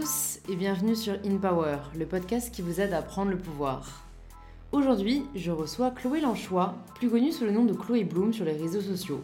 [0.00, 4.06] tous et bienvenue sur In Power, le podcast qui vous aide à prendre le pouvoir.
[4.72, 8.56] Aujourd'hui, je reçois Chloé Lanchois, plus connue sous le nom de Chloé Bloom sur les
[8.56, 9.20] réseaux sociaux.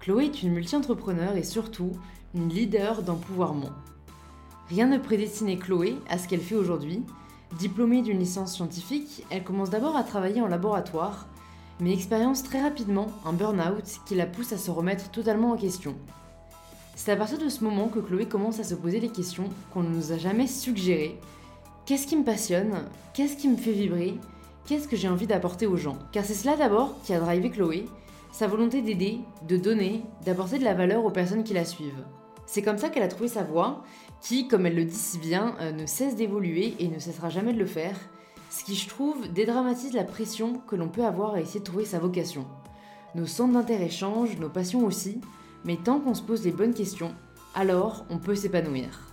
[0.00, 1.92] Chloé est une multi-entrepreneur et surtout
[2.34, 3.70] une leader d'empouvoirment.
[4.70, 7.02] Rien ne prédestinait Chloé à ce qu'elle fait aujourd'hui.
[7.58, 11.26] Diplômée d'une licence scientifique, elle commence d'abord à travailler en laboratoire,
[11.80, 15.94] mais expérience très rapidement un burn-out qui la pousse à se remettre totalement en question.
[16.94, 19.82] C'est à partir de ce moment que Chloé commence à se poser les questions qu'on
[19.82, 21.18] ne nous a jamais suggérées.
[21.86, 22.84] Qu'est-ce qui me passionne?
[23.14, 24.14] Qu'est-ce qui me fait vibrer?
[24.66, 25.98] Qu'est-ce que j'ai envie d'apporter aux gens?
[26.12, 27.86] Car c'est cela d'abord qui a drivé Chloé,
[28.30, 32.04] sa volonté d'aider, de donner, d'apporter de la valeur aux personnes qui la suivent.
[32.46, 33.82] C'est comme ça qu'elle a trouvé sa voie,
[34.20, 37.52] qui, comme elle le dit si bien, euh, ne cesse d'évoluer et ne cessera jamais
[37.52, 37.96] de le faire,
[38.50, 41.86] ce qui, je trouve, dédramatise la pression que l'on peut avoir à essayer de trouver
[41.86, 42.46] sa vocation.
[43.14, 45.20] Nos centres d'intérêt changent, nos passions aussi,
[45.64, 47.14] mais tant qu'on se pose les bonnes questions,
[47.54, 49.12] alors on peut s'épanouir.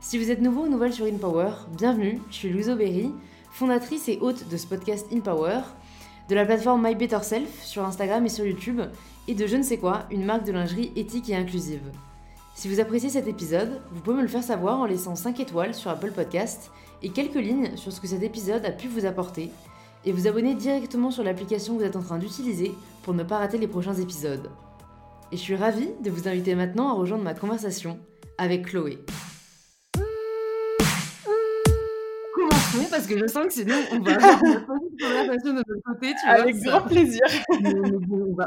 [0.00, 3.12] Si vous êtes nouveau ou nouvelle sur InPower, bienvenue, je suis Louise Aubéry,
[3.52, 5.60] fondatrice et hôte de ce podcast InPower,
[6.28, 8.80] de la plateforme My Better Self sur Instagram et sur YouTube,
[9.28, 11.82] et de je ne sais quoi, une marque de lingerie éthique et inclusive.
[12.54, 15.74] Si vous appréciez cet épisode, vous pouvez me le faire savoir en laissant 5 étoiles
[15.74, 16.70] sur Apple Podcast
[17.02, 19.50] et quelques lignes sur ce que cet épisode a pu vous apporter,
[20.04, 23.38] et vous abonner directement sur l'application que vous êtes en train d'utiliser pour ne pas
[23.38, 24.48] rater les prochains épisodes
[25.32, 27.98] et je suis ravie de vous inviter maintenant à rejoindre ma conversation
[28.38, 28.98] avec Chloé.
[32.90, 34.66] Parce que je sens que sinon on va avoir une
[35.00, 36.14] conversation de notre côté.
[36.20, 37.20] Tu Avec grand plaisir.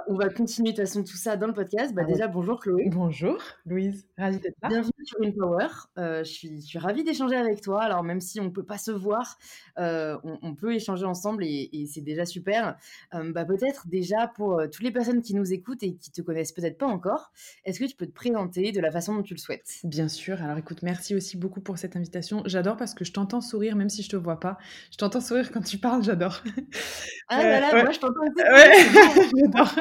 [0.08, 1.94] on, va, continuer de toute façon tout ça dans le podcast.
[1.94, 2.90] Bah, déjà, bonjour Chloé.
[2.92, 4.70] Bonjour Louise, ravie d'être là.
[4.70, 5.68] Bienvenue sur InPower.
[5.98, 7.84] Euh, je, suis, je suis ravie d'échanger avec toi.
[7.84, 9.38] Alors même si on ne peut pas se voir,
[9.80, 12.78] euh, on, peut échanger ensemble et, c'est déjà super.
[13.14, 16.22] Euh, bah, peut-être déjà pour euh, toutes les personnes qui nous écoutent et qui te
[16.22, 17.32] connaissent peut-être pas encore,
[17.66, 19.80] est-ce que tu peux te présenter de la façon dont tu le souhaites?
[19.84, 20.42] Bien sûr.
[20.42, 22.44] Alors écoute, merci aussi beaucoup pour cette invitation.
[22.46, 24.58] J'adore parce que je t'entends sourire même si je te vois pas.
[24.92, 26.44] Je t'entends sourire quand tu parles, j'adore.
[27.30, 28.44] Ah là là, moi je t'entends aussi.
[28.52, 29.76] Ouais, j'adore.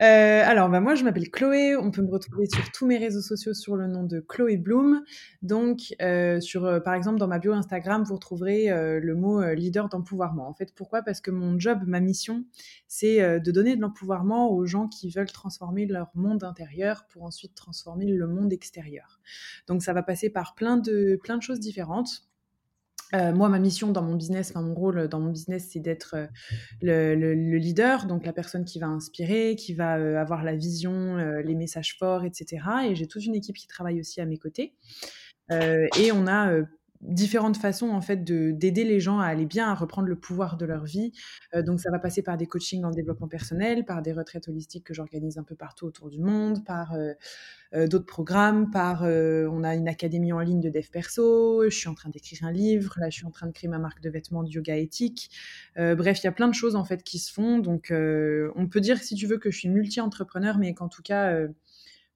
[0.00, 1.76] Euh, alors, bah, moi, je m'appelle Chloé.
[1.76, 5.02] On peut me retrouver sur tous mes réseaux sociaux sur le nom de Chloé Bloom.
[5.42, 8.68] Donc, euh, sur, euh, par exemple, dans ma bio Instagram, vous retrouverez
[9.00, 10.48] le mot leader d'empouvoirment.
[10.48, 11.02] En fait, pourquoi?
[11.02, 12.44] Parce que mon job, ma mission,
[12.88, 17.54] c'est de donner de l'empouvoirment aux gens qui veulent transformer leur monde intérieur pour ensuite
[17.54, 19.20] transformer le monde extérieur.
[19.66, 22.31] Donc, ça va passer par plein de, plein de choses différentes.
[23.14, 26.16] Euh, moi, ma mission dans mon business, enfin mon rôle dans mon business, c'est d'être
[26.16, 31.16] euh, le, leader, donc la personne qui va inspirer, qui va euh, avoir la vision,
[31.16, 32.64] les messages forts, etc.
[32.88, 34.74] Et j'ai toute une équipe qui travaille aussi à mes côtés.
[35.50, 36.62] et on a
[37.02, 40.56] différentes façons en fait de d'aider les gens à aller bien, à reprendre le pouvoir
[40.56, 41.12] de leur vie.
[41.54, 44.94] donc ça va passer par des coachings en développement personnel, par des retraites holistiques que
[44.94, 46.94] j'organise un peu partout autour du monde, par
[47.74, 51.74] euh, d'autres programmes, par euh, on a une académie en ligne de dev perso, je
[51.74, 54.02] suis en train d'écrire un livre, là je suis en train de créer ma marque
[54.02, 55.30] de vêtements de yoga éthique.
[55.78, 57.58] Euh, bref, il y a plein de choses en fait qui se font.
[57.58, 61.34] Donc on peut dire si tu veux que je suis multi-entrepreneur, mais qu'en tout cas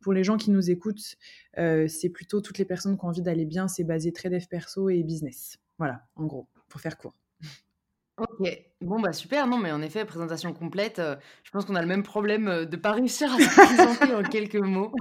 [0.00, 1.16] pour les gens qui nous écoutent,
[1.56, 4.88] c'est plutôt toutes les personnes qui ont envie d'aller bien, c'est basé très dev perso
[4.88, 5.58] et business.
[5.78, 7.14] Voilà, en gros, pour faire court.
[8.18, 8.66] OK.
[8.80, 9.46] Bon, bah, super.
[9.46, 12.64] Non, mais en effet, présentation complète, euh, je pense qu'on a le même problème, euh,
[12.64, 14.92] de pas réussir à se présenter en quelques mots.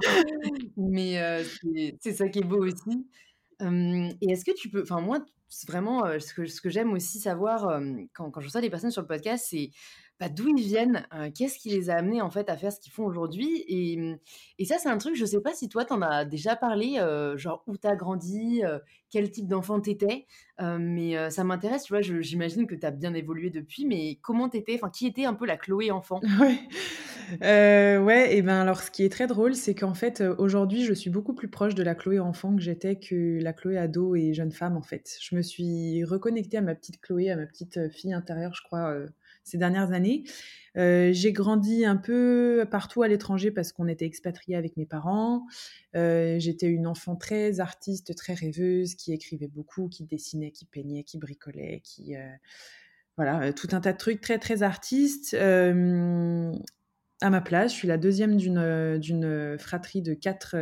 [0.76, 1.42] Mais, euh,
[2.00, 3.06] c'est ça qui est beau aussi.
[3.60, 5.24] et est-ce que tu peux enfin moi,
[5.66, 7.80] vraiment, ce que ce que j'aime aussi savoir,
[8.12, 9.70] quand quand je reçois des personnes sur le podcast, c'est
[10.20, 12.92] bah, d'où ils viennent, qu'est-ce qui les a amenés en fait à faire ce qu'ils
[12.92, 16.24] font aujourd'hui et, mmh, ça c'est un truc, je sais pas si toi t'en as
[16.24, 16.98] déjà parlé,
[17.36, 18.62] genre où t'as grandi,
[19.10, 20.26] quel type d'enfant t'étais,
[20.60, 24.90] mais ça m'intéresse, tu vois, j'imagine que t'as bien évolué depuis, mais comment t'étais, enfin
[24.90, 26.20] qui était un peu la Chloé enfant?
[27.40, 30.92] Ouais, ouais, et ben alors ce qui est très drôle, c'est qu'en fait aujourd'hui je
[30.92, 34.32] suis beaucoup plus proche de la Chloé enfant que j'étais que la Chloé ado et
[34.32, 35.16] jeune femme en fait.
[35.20, 38.94] Je me suis reconnectée à ma petite Chloé, à ma petite fille intérieure, je crois
[39.46, 40.24] ces dernières années.
[40.76, 45.46] Euh, j'ai grandi un peu partout à l'étranger parce qu'on était expatriés avec mes parents.
[45.94, 51.04] Euh, j'étais une enfant très artiste, très rêveuse, qui écrivait beaucoup, qui dessinait, qui peignait,
[51.04, 52.28] qui bricolait, qui euh,
[53.16, 55.32] voilà, tout un tas de trucs très très artistes.
[55.34, 60.56] à ma place, je suis la deuxième d'une d'une fratrie de quatre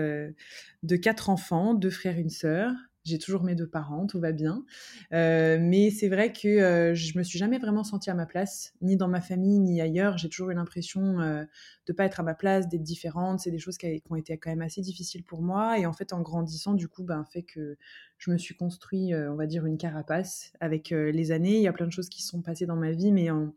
[0.85, 2.71] de quatre enfants, deux frères, une sœur.
[3.05, 4.65] J'ai toujours mes deux parents, tout va bien.
[5.13, 8.73] Euh, mais c'est vrai que euh, je me suis jamais vraiment sentie à ma place,
[8.81, 10.17] ni dans ma famille, ni ailleurs.
[10.17, 11.45] J'ai toujours eu l'impression euh,
[11.87, 13.41] de pas être à ma place, d'être différente.
[13.41, 15.79] C'est des choses qui, ont été quand même assez difficiles pour moi.
[15.79, 17.77] Et en fait, en grandissant, du coup, ben, fait que
[18.17, 21.57] je me suis construit, on va dire, une carapace avec les années.
[21.57, 23.53] Il y a plein de choses qui sont passées dans ma vie, mais en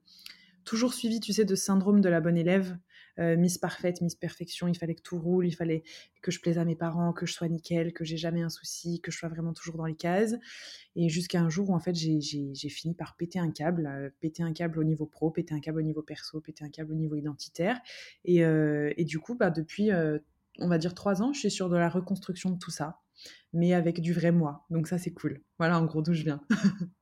[0.66, 2.78] toujours suivi, tu sais, de syndrome de la bonne élève.
[3.18, 4.68] Miss Parfaite, Miss Perfection.
[4.68, 5.84] Il fallait que tout roule, il fallait
[6.22, 9.02] que je plaise à mes parents, que je sois nickel, que j'ai jamais un souci,
[9.02, 10.36] que je sois vraiment toujours dans les cases.
[10.96, 14.54] Et jusqu'à un jour où en fait j'ai fini par péter un câble, péter un
[14.54, 17.16] câble au niveau pro, péter un câble au niveau perso, péter un câble au niveau
[17.16, 17.80] identitaire.
[18.26, 19.92] Et, et du coup, bah, depuis
[20.60, 23.00] on va dire trois ans, je suis sur de la reconstruction de tout ça,
[23.54, 24.66] mais avec du vrai moi.
[24.70, 25.42] Donc ça, c'est cool.
[25.58, 26.42] Voilà en gros d'où je viens.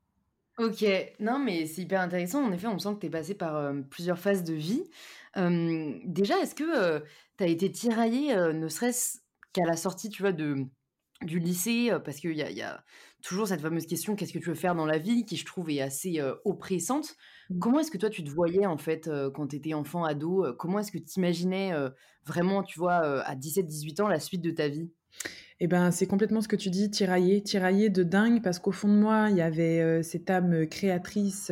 [0.57, 0.86] ok,
[1.19, 2.44] non, mais c'est hyper intéressant.
[2.44, 4.84] En effet, on sent que tu es passé par euh, plusieurs phases de vie.
[5.36, 7.00] déjà, est-ce que euh,
[7.38, 9.19] tu as été tiraillé, ne serait-ce
[9.54, 10.66] qu'à la sortie, tu vois, de,
[11.22, 12.84] du lycée Parce qu'il y a, y a,
[13.22, 15.69] toujours cette fameuse question qu'est-ce que tu veux faire dans la vie, qui je trouve
[15.72, 17.16] est assez oppressante.
[17.50, 17.60] Mmh.
[17.60, 20.80] Comment est-ce que toi, tu te voyais, en fait, quand tu étais enfant, ado Comment
[20.80, 21.74] est-ce que tu imaginais
[22.25, 24.90] vraiment, tu vois, à 17-18 ans, la suite de ta vie?
[25.60, 28.90] Eh ben, c'est complètement ce que tu dis, tiraillé, tiraillé de dingue, parce qu'au fond
[28.90, 31.52] de moi, il y avait cette âme créatrice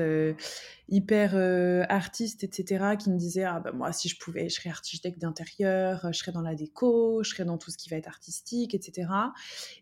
[0.89, 4.69] hyper euh, artiste, etc., qui me disait ah ben moi si je pouvais, je serais
[4.69, 8.07] architecte d'intérieur, je serais dans la déco, je serais dans tout ce qui va être
[8.07, 9.09] artistique, etc.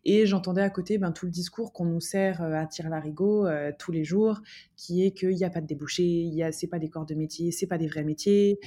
[0.06, 3.48] Et j'entendais à côté ben, tout le discours qu'on nous sert euh, à tire larigot
[3.48, 4.42] euh, tous les jours,
[4.78, 7.06] qui est qu'il n'y a pas de débouché, il y a c'est pas des corps
[7.06, 8.60] de métier, c'est pas des vrais métiers,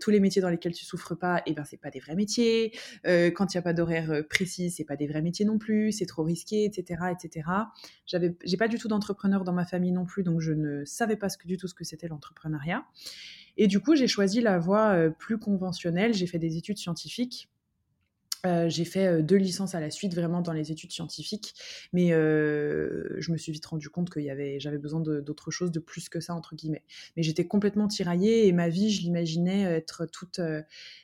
[0.00, 2.14] tous les métiers dans lesquels tu souffres pas, et eh ben c'est pas des vrais
[2.14, 2.72] métiers.
[3.04, 6.06] quand il n'y a pas d'horaire précis, c'est pas des vrais métiers non plus, c'est
[6.06, 7.48] trop risqué, etc., etc.
[8.06, 11.16] J'avais, j'ai pas du tout d'entrepreneur dans ma famille non plus, donc je ne savais
[11.16, 12.84] pas ce que du tout ce que c'était l'entrepreneuriat.
[13.56, 16.14] Et du coup, j'ai choisi la voie euh, plus conventionnelle.
[16.14, 17.48] J'ai fait des études scientifiques.
[18.46, 21.54] Euh, j'ai fait euh, deux licences à la suite vraiment dans les études scientifiques,
[21.92, 24.20] mais je me suis vite rendu compte que
[24.58, 26.84] j'avais besoin d'autre chose, de plus que ça entre guillemets.
[27.16, 30.40] Mais j'étais complètement tiraillée et ma vie, je l'imaginais être toute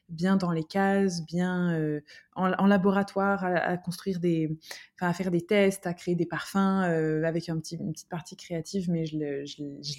[0.08, 2.00] bien dans les cases, bien euh,
[2.34, 4.58] en, laboratoire, à, construire des,
[5.00, 8.36] à faire des tests, à créer des parfums euh, avec un petit, une petite partie
[8.36, 9.16] créative, mais je,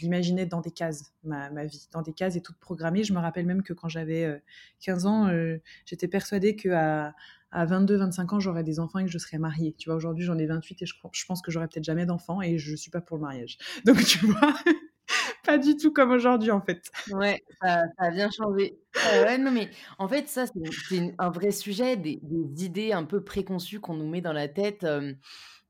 [0.02, 3.04] l'imaginais dans des cases, ma, ma, vie, dans des cases et toute programmée.
[3.04, 4.42] Je me rappelle même que quand j'avais
[4.82, 7.14] 15 euh, ans, j'étais persuadée qu'à à
[7.64, 9.74] 22, 25 ans, j'aurais des enfants et que je serais mariée.
[9.78, 12.42] Tu vois, aujourd'hui, j'en ai 28 et je, je pense que j'aurais peut-être jamais d'enfants
[12.42, 13.58] et je suis pas pour le mariage.
[13.86, 14.54] Donc, tu vois,
[15.46, 16.92] pas du tout comme aujourd'hui, en fait.
[17.12, 18.78] Ouais, ça, a bien changé.
[19.24, 19.70] ouais, non, mais
[20.00, 20.46] en fait, ça,
[20.90, 22.20] c'est un vrai sujet, des,
[22.58, 24.86] idées un peu préconçues qu'on nous met dans la tête,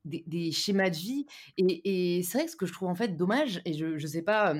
[0.04, 1.26] des, schémas de vie.
[1.58, 4.22] Et, c'est vrai que ce que je trouve en fait dommage, et je ne sais
[4.22, 4.54] pas,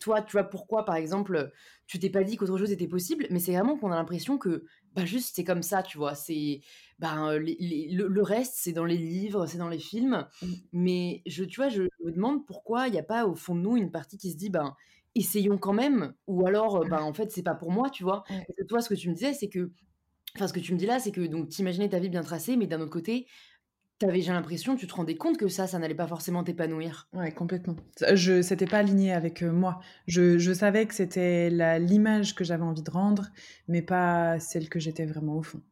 [0.00, 1.52] toi, tu vois, pourquoi, par exemple,
[1.86, 4.64] tu t'es pas dit qu'autre chose était possible, mais c'est vraiment qu'on a l'impression que,
[4.94, 6.14] bah, juste, c'est comme ça, tu vois.
[6.14, 6.60] C'est
[6.98, 10.26] ben, le, reste, c'est dans les livres, c'est dans les films.
[10.42, 10.46] Mmh.
[10.72, 13.60] Mais je, tu vois, je me demande pourquoi il n'y a pas au fond de
[13.60, 14.76] nous une partie qui se dit, ben,
[15.14, 16.14] essayons quand même.
[16.26, 18.24] Ou alors, ben, en fait, c'est pas pour moi, tu vois?
[18.68, 19.70] toi, ce que tu me disais, c'est que,
[20.36, 22.56] enfin, ce que tu me dis là, c'est que donc t'imaginais ta vie bien tracée,
[22.56, 23.26] mais d'un autre côté,
[24.02, 27.08] avais j'ai l'impression, tu te rendais compte que ça, ça n'allait pas forcément t'épanouir.
[27.12, 27.76] Ouais, complètement.
[28.14, 29.80] Je, c'était pas aligné avec moi.
[30.06, 33.28] Je, je, savais que c'était l'image que j'avais envie de rendre,
[33.68, 35.62] mais pas celle que j'étais vraiment au fond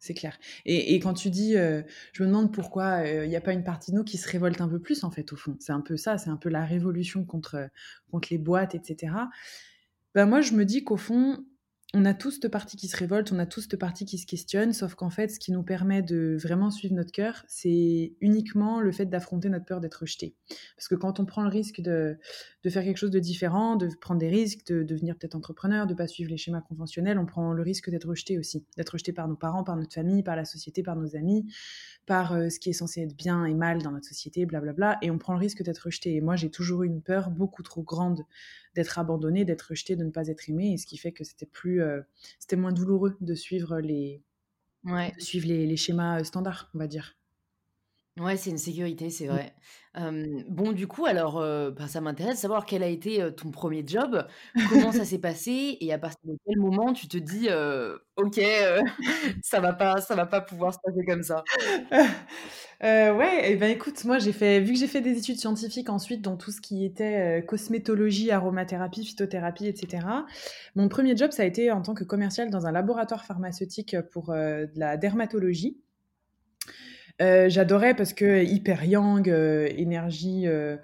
[0.00, 0.38] c'est clair.
[0.64, 1.82] Et, quand tu dis, euh,
[2.12, 4.60] je me demande pourquoi il n'y a pas une partie de nous qui se révolte
[4.62, 5.56] un peu plus, en fait, au fond.
[5.60, 7.68] C'est un peu ça, c'est un peu la révolution contre,
[8.10, 9.12] contre les boîtes, etc.
[10.14, 11.44] Ben moi, je me dis qu'au fond,
[11.92, 14.26] on a tous de parties qui se révoltent, on a tous de parties qui se
[14.26, 18.80] questionnent, sauf qu'en fait, ce qui nous permet de vraiment suivre notre cœur, c'est uniquement
[18.80, 20.36] le fait d'affronter notre peur d'être rejeté.
[20.76, 22.16] Parce que quand on prend le risque de,
[22.68, 26.06] faire quelque chose de différent, de prendre des risques, de, devenir peut-être entrepreneur, de pas
[26.06, 29.36] suivre les schémas conventionnels, on prend le risque d'être rejeté aussi, d'être rejeté par nos
[29.36, 31.52] parents, par notre famille, par la société, par nos amis,
[32.06, 35.10] par euh, ce qui est censé être bien et mal dans notre société, blablabla, et
[35.10, 36.14] on prend le risque d'être rejeté.
[36.14, 38.24] Et moi, j'ai toujours eu une peur beaucoup trop grande
[38.74, 41.46] d'être abandonné, d'être rejeté, de ne pas être aimé, et ce qui fait que c'était
[41.46, 42.00] plus, euh,
[42.38, 44.22] c'était moins douloureux de suivre les,
[44.84, 45.12] ouais.
[45.18, 47.16] suivre les, schémas euh, standards, on va dire.
[48.20, 49.30] Ouais, c'est une sécurité, c'est mmh.
[49.30, 49.54] vrai.
[50.48, 51.40] bon, du coup, alors,
[51.72, 54.26] bah, ça m'intéresse de savoir quel a été ton premier job,
[54.68, 57.48] comment ça s'est passé, et à partir de quel moment tu te dis,
[58.16, 58.38] ok,
[59.42, 61.44] ça va pas, ça va pas pouvoir se passer comme ça.
[62.82, 66.20] ouais, et ben écoute, moi j'ai fait, vu que j'ai fait des études scientifiques ensuite
[66.20, 70.06] dans tout ce qui était cosmétologie, aromathérapie, phytothérapie, etc.
[70.74, 74.34] Mon premier job, ça a été en tant que commercial dans un laboratoire pharmaceutique pour
[74.34, 75.80] de la dermatologie.
[77.20, 80.76] Euh, j'adorais parce que hyper yang, euh, énergie, euh,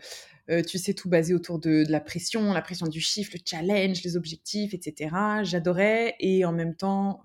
[0.66, 4.16] tu sais, tout basé autour de, la pression, la pression du chiffre, le challenge, les
[4.16, 5.14] objectifs, etc.
[5.42, 7.22] J'adorais et en même temps,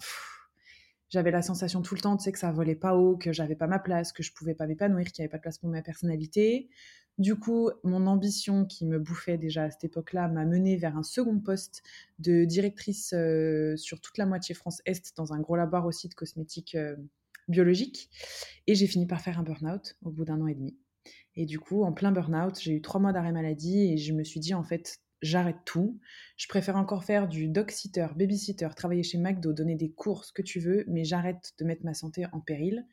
[1.10, 3.56] j'avais la sensation tout le temps, tu sais, que ça volait pas haut, que j'avais
[3.56, 5.70] pas ma place, que je pouvais pas m'épanouir, qu'il n'y avait pas de place pour
[5.70, 6.70] ma personnalité.
[7.18, 11.04] Du coup, mon ambition qui me bouffait déjà à cette époque-là m'a menée vers un
[11.04, 11.84] second poste
[12.20, 13.14] de directrice
[13.76, 16.78] sur toute la moitié France-Est dans un gros laboratoire aussi de cosmétiques
[17.52, 18.10] biologique.
[18.68, 20.78] Et j'ai fini par faire un burn-out au bout d'un an et demi.
[21.36, 24.24] Et du coup, en plein burn-out, j'ai eu trois mois d'arrêt maladie et je me
[24.24, 26.00] suis dit, en fait, j'arrête tout.
[26.36, 30.42] Je préfère encore faire du dog-sitter, baby-sitter, travailler chez McDo, donner des cours, ce que
[30.42, 32.86] tu veux, mais j'arrête de mettre ma santé en péril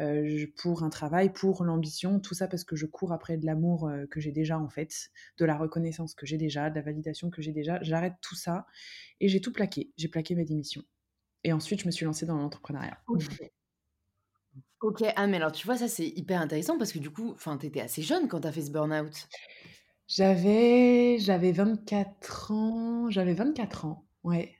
[0.00, 3.88] euh, pour un travail, pour l'ambition, tout ça parce que je cours après de l'amour
[3.88, 7.30] euh, que j'ai déjà en fait, de la reconnaissance que j'ai déjà, de la validation
[7.30, 7.78] que j'ai déjà.
[7.82, 8.66] J'arrête tout ça
[9.20, 9.92] et j'ai tout plaqué.
[9.96, 10.82] J'ai plaqué mes démissions.
[11.44, 12.98] Et ensuite, je me suis lancée dans l'entrepreneuriat.
[14.80, 17.56] Ok, ah mais alors tu vois, ça c'est hyper intéressant parce que du coup, enfin,
[17.56, 19.28] t'étais assez jeune quand t'as fait ce burn-out.
[20.06, 24.54] J'avais, j'avais 24 ans, j'avais 24 ans, ouais,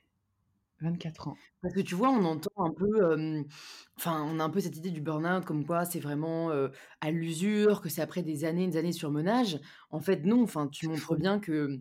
[0.81, 1.37] 24 ans.
[1.63, 3.45] Parce que tu vois, on entend un peu,
[3.97, 6.51] enfin, on a un peu cette idée du burn-out comme quoi c'est vraiment
[7.01, 9.61] à l'usure, que c'est après des années, des années sur menage.
[9.91, 11.81] En fait, non, enfin, tu montres bien que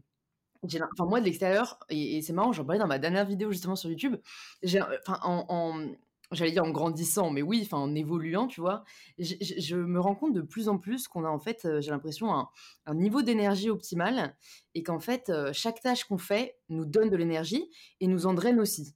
[0.63, 3.89] enfin moi de l'extérieur et, c'est marrant j'en parlais dans ma dernière vidéo justement sur
[3.89, 4.15] YouTube
[4.63, 5.87] j'ai enfin en,
[6.31, 8.83] j'allais dire en grandissant, mais oui, enfin en évoluant, tu vois,
[9.17, 12.33] je, me rends compte de plus en plus qu'on a en fait, euh, j'ai l'impression,
[12.33, 14.35] un, niveau d'énergie optimal
[14.75, 17.69] et qu'en fait, euh, chaque tâche qu'on fait nous donne de l'énergie
[17.99, 18.95] et nous en draine aussi.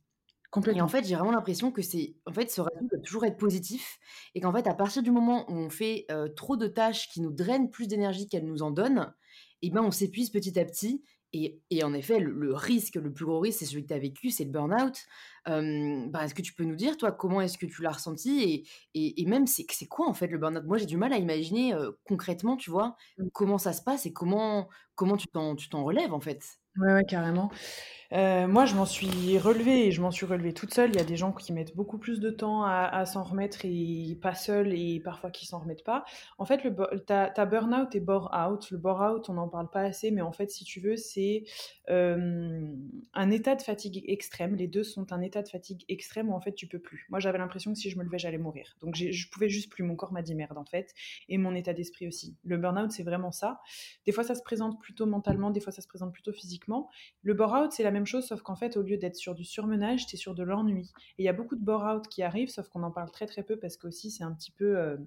[0.49, 0.79] Complètement.
[0.79, 3.37] Et en fait, j'ai vraiment l'impression que c'est, en fait, ce ratio doit toujours être
[3.37, 3.99] positif
[4.35, 7.21] et qu'en fait, à partir du moment où on fait euh, trop de tâches qui
[7.21, 9.13] nous drainent plus d'énergie qu'elles nous en donnent,
[9.61, 13.39] eh ben, on s'épuise petit à petit et, en effet, le, risque, le plus gros
[13.39, 15.05] risque, c'est celui que tu as vécu, c'est le burn-out.
[15.45, 19.21] bah, est-ce que tu peux nous dire, toi, comment est-ce que tu l'as ressenti et,
[19.21, 20.65] et, même, c'est, c'est quoi en fait le burn-out?
[20.65, 21.73] Moi, j'ai du mal à imaginer
[22.05, 23.27] concrètement, tu vois, mmh.
[23.33, 26.43] comment ça se passe et comment, comment tu, t'en, tu t'en relèves en fait.
[26.77, 27.49] Ouais, ouais, carrément.
[28.13, 30.89] Euh, moi, je m'en suis relevée et je m'en suis relevée toute seule.
[30.89, 34.17] Il y a des gens qui mettent beaucoup plus de temps à, s'en remettre et
[34.21, 36.03] pas seuls et parfois qui s'en remettent pas.
[36.37, 38.69] En fait, le, ta, ta burn-out et bore-out.
[38.71, 41.43] Le bore-out, on n'en parle pas assez, mais en fait, si tu veux, c'est
[41.89, 42.75] euh,
[43.13, 44.55] un état de fatigue extrême.
[44.55, 47.07] Les deux sont un état de fatigue extrême où en fait, tu peux plus.
[47.09, 48.75] Moi, j'avais l'impression que si je me levais, j'allais mourir.
[48.81, 49.83] Donc, je pouvais juste plus.
[49.83, 50.93] Mon corps m'a dit merde, en fait.
[51.29, 52.35] Et mon état d'esprit aussi.
[52.43, 53.61] Le burn-out, c'est vraiment ça.
[54.05, 56.89] Des fois, ça se présente plutôt mentalement, des fois, ça se présente plutôt physiquement.
[57.21, 60.07] Le bore-out, c'est la même chose, sauf qu'en fait, au lieu d'être sur du surmenage,
[60.07, 60.91] tu es sur de l'ennui.
[61.17, 63.43] Et il y a beaucoup de bore-out qui arrivent, sauf qu'on en parle très très
[63.43, 64.97] peu parce qu'aussi c'est un petit peu euh,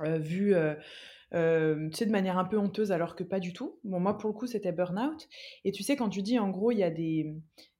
[0.00, 0.54] euh, vu.
[0.54, 3.78] Euh, sais, de manière un peu honteuse, alors que pas du tout.
[3.84, 5.28] Bon, moi, pour le coup, c'était burn-out.
[5.64, 7.34] Et tu sais, quand tu dis, en gros, il y a des,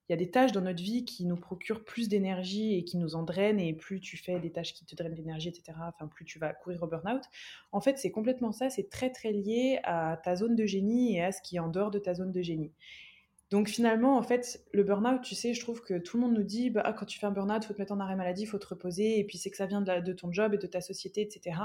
[0.09, 2.97] il y a des tâches dans notre vie qui nous procurent plus d'énergie et qui
[2.97, 6.07] nous en drainent, et plus tu fais des tâches qui te drainent d'énergie, etc., enfin,
[6.07, 7.21] plus tu vas courir au burn-out.
[7.71, 11.23] En fait, c'est complètement ça, c'est très très lié à ta zone de génie et
[11.23, 12.71] à ce qui est en dehors de ta zone de génie.
[13.49, 16.43] Donc finalement, en fait, le burn-out, tu sais, je trouve que tout le monde nous
[16.43, 18.67] dit, bah, quand tu fais un burn-out, faut te mettre en arrêt maladie, faut te
[18.67, 21.21] reposer, et puis c'est que ça vient de, de, ton job et de ta société,
[21.21, 21.59] etc.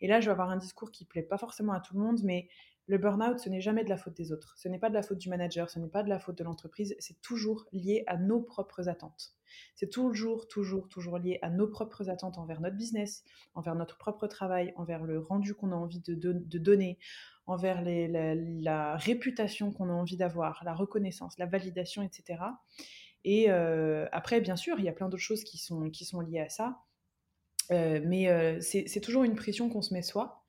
[0.00, 2.20] Et là, je vais avoir un discours qui plaît pas forcément à tout le monde,
[2.24, 2.48] mais
[2.88, 4.54] le burn-out, ce n'est jamais de la faute des autres.
[4.56, 6.44] Ce n'est pas de la faute du manager, ce n'est pas de la faute de
[6.44, 9.34] l'entreprise, c'est toujours lié à nos propres attentes.
[9.74, 13.24] C'est toujours, toujours, toujours lié à nos propres attentes envers notre business,
[13.54, 16.98] envers notre propre travail, envers le rendu qu'on a envie de, donner,
[17.46, 22.40] envers la, réputation qu'on a envie d'avoir, la reconnaissance, la validation, etc.
[23.24, 26.20] Et euh, après, bien sûr, il y a plein d'autres choses qui sont, qui sont
[26.20, 26.78] liées à ça.
[27.72, 30.45] Euh, mais euh, c'est toujours une pression qu'on se met soi.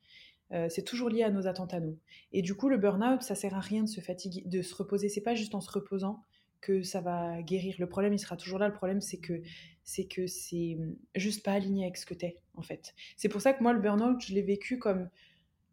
[0.70, 1.98] C'est toujours lié à nos attentes à nous.
[2.32, 5.10] Et du coup, le burn-out, ça sert à rien de se fatiguer, de se reposer.
[5.10, 6.22] C'est pas juste en se reposant
[6.62, 7.75] que ça va guérir.
[7.80, 8.68] Le problème, il sera toujours là.
[8.68, 9.42] Le problème, c'est que
[9.84, 10.77] c'est que c'est
[11.16, 12.94] juste pas aligné avec ce que t'es, en fait.
[13.16, 15.10] C'est pour ça que moi, le burn-out, je l'ai vécu comme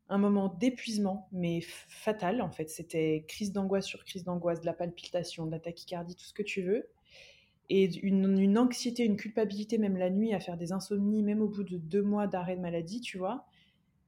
[0.09, 2.69] un moment d'épuisement, mais fatal en fait.
[2.69, 6.43] C'était crise d'angoisse sur crise d'angoisse, de la palpitation, de la tachycardie, tout ce que
[6.43, 6.89] tu veux.
[7.71, 11.65] Et une, anxiété, une culpabilité, même la nuit, à faire des insomnies, même au bout
[11.65, 13.47] de deux mois d'arrêt de maladie, tu vois.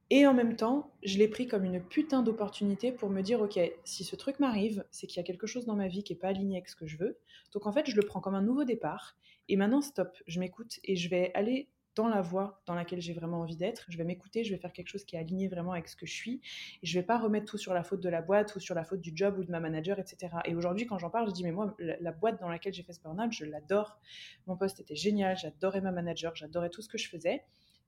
[0.09, 3.59] Et en même temps, je l'ai pris comme une putain d'opportunité pour me dire, ok,
[3.83, 6.19] si ce truc m'arrive, c'est qu'il y a quelque chose dans ma vie qui n'est
[6.19, 7.17] pas aligné avec ce que je veux.
[7.51, 9.17] Donc en fait, je le prends comme un nouveau départ.
[9.49, 13.13] Et maintenant, stop, je m'écoute et je vais aller dans la voie dans laquelle j'ai
[13.13, 13.85] vraiment envie d'être.
[13.89, 16.05] Je vais m'écouter, je vais faire quelque chose qui est aligné vraiment avec ce que
[16.05, 16.41] je suis.
[16.83, 18.83] Et je vais pas remettre tout sur la faute de la boîte ou sur la
[18.83, 20.35] faute du job ou de ma manager, etc.
[20.45, 22.93] Et aujourd'hui, quand j'en parle, je dis, mais moi, la, boîte dans laquelle j'ai fait
[22.93, 23.99] ce burn-out, je l'adore.
[24.45, 27.43] Mon poste était génial, j'adorais ma manager, j'adorais tout ce que je faisais.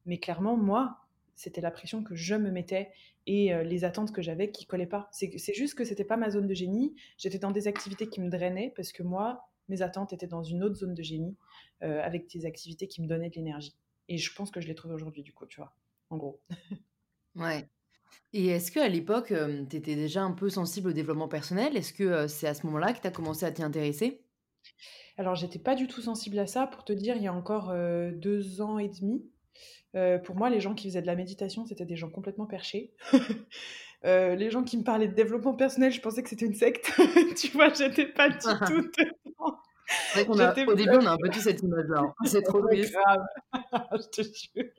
[0.05, 0.97] Mais clairement, moi,
[1.39, 2.91] c'était la pression que je me mettais
[3.25, 5.07] et euh, les attentes que j'avais qui collaient pas.
[5.13, 6.93] C'est juste que c'était pas ma zone de génie.
[7.17, 10.63] J'étais dans des activités qui me drainaient parce que moi, mes attentes étaient dans une
[10.63, 11.37] autre zone de génie
[11.81, 13.73] euh, avec des activités qui me donnaient de l'énergie.
[14.09, 15.73] Et je pense que je l'ai trouvé aujourd'hui, du coup, tu vois,
[16.09, 16.41] en gros.
[17.35, 17.69] ouais.
[18.33, 19.33] Et est-ce qu'à l'époque,
[19.69, 21.77] tu étais déjà un peu sensible au développement personnel?
[21.77, 24.25] Est-ce que c'est à ce moment-là que tu as commencé à t'y intéresser?
[25.15, 26.67] Alors, j'étais pas du tout sensible à ça.
[26.67, 27.73] Pour te dire, il y a encore
[28.13, 29.23] deux ans et demi,
[30.23, 32.91] pour moi, les gens qui faisaient de la méditation, c'était des gens complètement perchés.
[34.03, 36.91] les gens qui me parlaient de développement personnel, je pensais que c'était une secte.
[37.37, 38.37] tu vois, j'étais pas du
[38.67, 38.89] tout
[40.67, 42.01] au début, on a un peu tout cette image-là.
[42.01, 42.13] Hein.
[42.25, 42.95] C'est trop triste.
[43.53, 44.69] je te jure.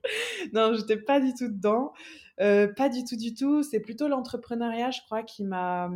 [0.52, 1.92] Non, j'étais pas du tout dedans.
[2.40, 3.62] Euh, pas du tout, du tout.
[3.62, 5.90] C'est plutôt l'entrepreneuriat, je crois, qui m'a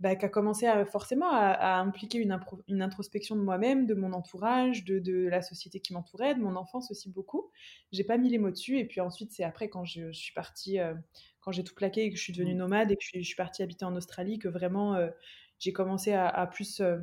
[0.00, 2.38] bah, qui a commencé à, forcément à, impliquer une,
[2.68, 6.56] une, introspection de moi-même, de mon entourage, de, de la société qui m'entourait, de mon
[6.56, 7.50] enfance aussi beaucoup.
[7.92, 8.78] J'ai pas mis les mots dessus.
[8.78, 10.94] Et puis ensuite, c'est après quand je, suis partie, euh,
[11.40, 12.58] quand j'ai tout plaqué et que je suis devenue mmh.
[12.58, 15.10] nomade et que je suis, partie habiter en Australie, que vraiment euh,
[15.58, 16.96] j'ai commencé à, plus euh,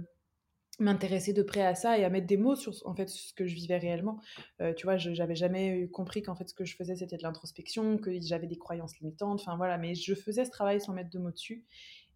[0.80, 3.46] m'intéresser de près à ça et à mettre des mots sur en fait ce que
[3.46, 4.20] je vivais réellement.
[4.75, 7.98] tu vois, je j'avais jamais compris qu'en fait ce que je faisais c'était de l'introspection,
[7.98, 11.20] que j'avais des croyances limitantes, enfin voilà, mais je faisais ce travail sans mettre de
[11.20, 11.66] mots dessus.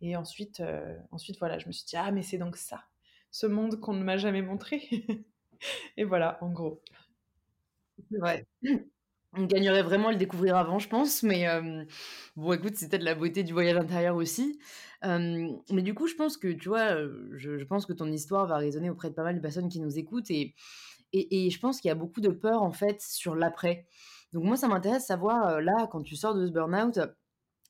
[0.02, 2.84] Et ensuite, euh, ensuite, voilà, je me suis dit, ah, mais c'est donc ça,
[3.30, 4.82] ce monde qu'on ne m'a jamais montré.
[5.98, 6.82] et voilà, en gros.
[8.12, 8.46] Ouais.
[9.34, 11.24] On gagnerait vraiment à le découvrir avant, je pense.
[11.24, 11.86] Mais euh,
[12.36, 14.60] bon, écoute, c'était de la beauté du voyage intérieur aussi.
[15.04, 18.58] mais du coup, je pense que, tu vois, euh, je, pense que ton histoire va
[18.58, 20.32] résonner auprès de pas mal de personnes qui nous écoutent.
[20.32, 20.56] Et,
[21.14, 23.86] et, je pense qu'il y a beaucoup de peur, en fait, sur l'après.
[24.34, 27.00] Donc moi, ça m'intéresse savoir, là, quand tu sors de ce burn-out,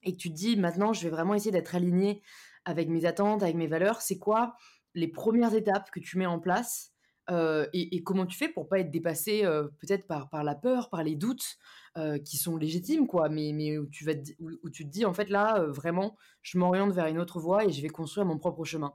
[0.03, 2.21] et que tu te dis maintenant, je vais vraiment essayer d'être aligné
[2.65, 4.55] avec mes attentes, avec mes valeurs, c'est quoi
[4.93, 6.91] les premières étapes que tu mets en place
[7.29, 10.89] euh, et, comment tu fais pour pas être dépassé euh, peut-être par, par la peur,
[10.89, 11.57] par les doutes
[11.97, 15.13] euh, qui sont légitimes, quoi, mais, mais où, tu vas où, tu te dis, en
[15.13, 18.65] fait, là, vraiment, je m'oriente vers une autre voie et je vais construire mon propre
[18.65, 18.93] chemin.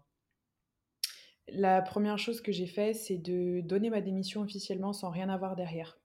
[1.49, 5.55] La première chose que j'ai fait, c'est de donner ma démission officiellement sans rien avoir
[5.55, 5.99] derrière.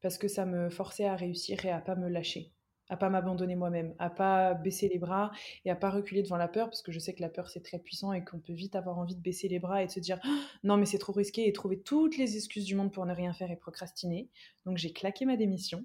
[0.00, 2.52] Parce que ça me forçait à réussir et à pas me lâcher
[2.88, 5.30] à pas m'abandonner moi-même, à pas baisser les bras
[5.64, 7.62] et à pas reculer devant la peur parce que je sais que la peur c'est
[7.62, 10.00] très puissant et qu'on peut vite avoir envie de baisser les bras et de se
[10.00, 13.06] dire «Ah, non mais c'est trop risqué et trouver toutes les excuses du monde pour
[13.06, 14.28] ne rien faire et procrastiner.
[14.64, 15.84] Donc j'ai claqué ma démission,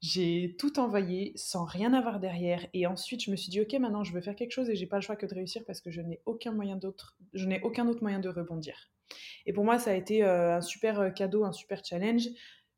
[0.00, 4.04] j'ai tout envoyé sans rien avoir derrière et ensuite je me suis dit ok maintenant
[4.04, 5.90] je veux faire quelque chose et j'ai pas le choix que de réussir parce que
[5.90, 8.90] je n'ai aucun moyen d'autre, je n'ai aucun autre moyen de rebondir.
[9.46, 12.28] Et pour moi ça a été euh, un super euh, cadeau, un super challenge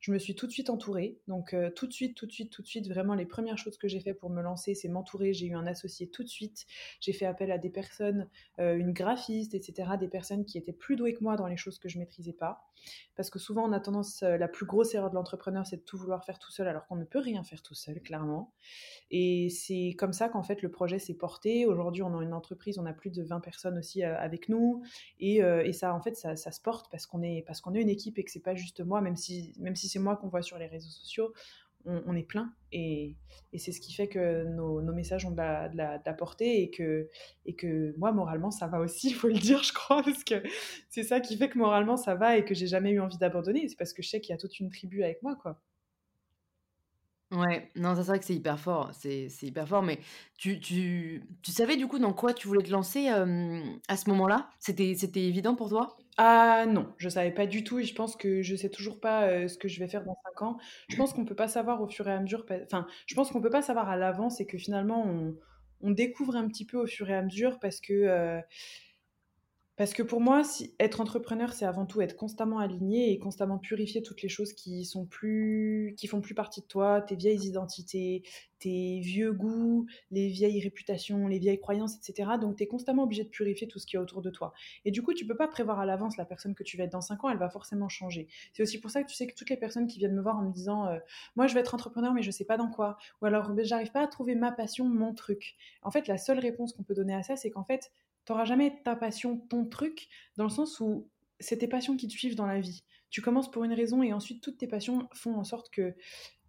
[0.09, 1.19] je me suis tout de suite entourée.
[1.29, 3.77] Donc euh, tout de suite, tout de suite, tout de suite, vraiment les premières choses
[3.77, 5.35] que j'ai fait pour me lancer, c'est m'entourer.
[5.35, 6.65] J'ai eu un associé tout de suite.
[6.99, 8.27] J'ai fait appel à des personnes,
[8.59, 11.79] euh, une graphiste, etc., des personnes qui étaient plus douées que moi dans les choses
[11.79, 12.65] que je maîtrisais pas.
[13.17, 15.83] Parce que souvent on a tendance, euh, la plus grosse erreur de l'entrepreneur, c'est de
[15.83, 18.55] tout vouloir faire tout seul, alors qu'on ne peut rien faire tout seul, clairement.
[19.11, 21.67] Et c'est comme ça qu'en fait le projet s'est porté.
[21.67, 24.83] Aujourd'hui, on a une entreprise, on a plus de 20 personnes aussi avec nous,
[25.19, 27.91] et, ça, en fait, ça, ça se porte parce qu'on est, parce qu'on est une
[27.91, 30.43] équipe et que c'est pas juste moi, même si, même si c'est moi qu'on voit
[30.43, 31.33] sur les réseaux sociaux,
[31.85, 32.53] on, est plein.
[32.73, 33.17] Et,
[33.57, 37.09] c'est ce qui fait que nos, messages ont de la, portée et que,
[37.47, 40.43] et que moi, moralement, ça va aussi, il faut le dire, je crois, parce que
[40.89, 43.69] c'est ça qui fait que moralement, ça va et que j'ai jamais eu envie d'abandonner.
[43.69, 45.61] C'est parce que je sais qu'il y a toute une tribu avec moi, quoi.
[47.31, 49.99] Ouais, non, c'est vrai que c'est hyper fort, c'est hyper fort, mais
[50.39, 54.49] tu tu tu savais du coup dans quoi tu voulais te lancer, à ce moment-là?
[54.59, 55.99] C'était évident pour toi?
[56.21, 59.47] Ah non, je savais pas du tout et je pense que je sais toujours pas,
[59.49, 60.59] ce que je vais faire dans 5 ans.
[60.89, 63.41] Je pense qu'on peut pas savoir au fur et à mesure enfin, je pense qu'on
[63.41, 65.07] peut pas savoir à l'avance et que finalement
[65.81, 68.41] on découvre un petit peu au fur et à mesure parce que,
[69.79, 70.43] parce que pour moi,
[70.81, 74.85] être entrepreneur, c'est avant tout être constamment aligné et constamment purifier toutes les choses qui
[74.85, 78.25] sont plus, qui font plus partie de toi, tes vieilles identités,
[78.59, 82.31] tes vieux goûts, les vieilles réputations, les vieilles croyances, etc.
[82.41, 84.53] Donc, tu es constamment obligé de purifier tout ce qui est autour de toi.
[84.85, 86.93] Et du coup, tu peux pas prévoir à l'avance la personne que tu vas être
[86.93, 88.27] dans 5 ans, elle va forcément changer.
[88.55, 90.39] C'est aussi pour ça que tu sais que toutes les personnes qui viennent me voir
[90.39, 90.99] en me disant euh,
[91.37, 92.99] Moi, je vais être entrepreneur, mais je sais pas dans quoi.
[93.23, 95.55] Ou alors, j'arrive pas à trouver ma passion, mon truc.
[95.83, 97.93] En fait, la seule réponse qu'on peut donner à ça, c'est qu'en fait,
[98.29, 101.09] t'auras jamais ta passion, ton truc, dans le sens où
[101.41, 102.85] c'est tes passions qui te suivent dans la vie.
[103.09, 105.97] Tu commences pour une raison et ensuite toutes tes passions font en sorte que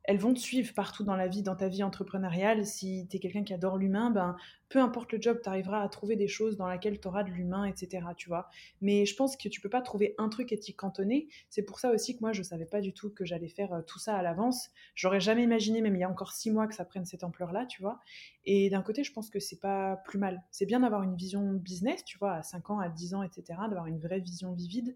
[0.03, 2.65] elles vont te suivre partout dans la vie, dans ta vie entrepreneuriale.
[2.65, 4.35] Si tu es quelqu'un qui adore l'humain, ben,
[4.69, 7.31] peu importe le job, tu arriveras à trouver des choses dans lesquelles tu auras de
[7.31, 8.05] l'humain, etc.
[8.15, 8.49] Tu vois.
[8.81, 11.27] Mais je pense que tu peux pas trouver un truc et t'y cantonner.
[11.49, 13.81] C'est pour ça aussi que moi, je savais pas du tout que j'allais faire euh,
[13.81, 14.69] tout ça à l'avance.
[14.93, 17.65] J'aurais jamais imaginé, même il y a encore six mois, que ça prenne cette ampleur-là,
[17.65, 17.99] tu vois.
[18.45, 20.43] Et d'un côté, je pense que c'est pas plus mal.
[20.51, 23.59] C'est bien d'avoir une vision business, tu vois, à 5 ans, à 10 ans, etc.,
[23.67, 24.95] d'avoir une vraie vision vivide.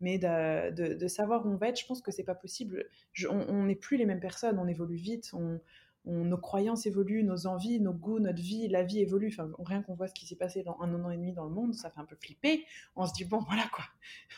[0.00, 2.90] Mais de, savoir où on va être, je pense que c'est pas possible.
[3.30, 5.60] on n'est plus les mêmes personnes, on évolue vite, on,
[6.06, 9.28] nos croyances évoluent, nos envies, nos goûts, notre vie, la vie évolue.
[9.28, 11.50] Enfin, rien qu'on voit ce qui s'est passé dans un an et demi dans le
[11.50, 12.66] monde, ça fait un peu flipper.
[12.94, 13.84] On se dit, bon, voilà quoi.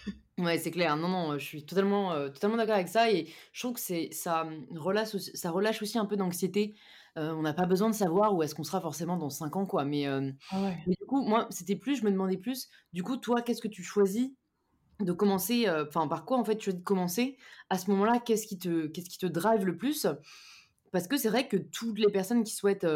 [0.38, 0.96] ouais, c'est clair.
[0.96, 3.11] Non, non, je suis totalement, euh, totalement d'accord avec ça.
[3.11, 6.76] Et je trouve que c'est, ça, relâche aussi, ça relâche aussi un peu d'anxiété.
[7.18, 9.66] Euh, on n'a pas besoin de savoir où est-ce qu'on sera forcément dans 5 ans,
[9.66, 9.85] quoi.
[9.85, 13.16] Mais, euh, ah mais du coup, moi, c'était plus, je me demandais plus, du coup,
[13.16, 14.31] toi, qu'est-ce que tu choisis
[15.00, 17.37] de commencer, enfin, par quoi en fait tu choisis de commencer
[17.68, 20.07] À ce moment-là, qu'est-ce qui te, qu'est-ce qui te drive le plus?
[20.96, 22.87] Parce que c'est vrai que toutes les personnes qui souhaitent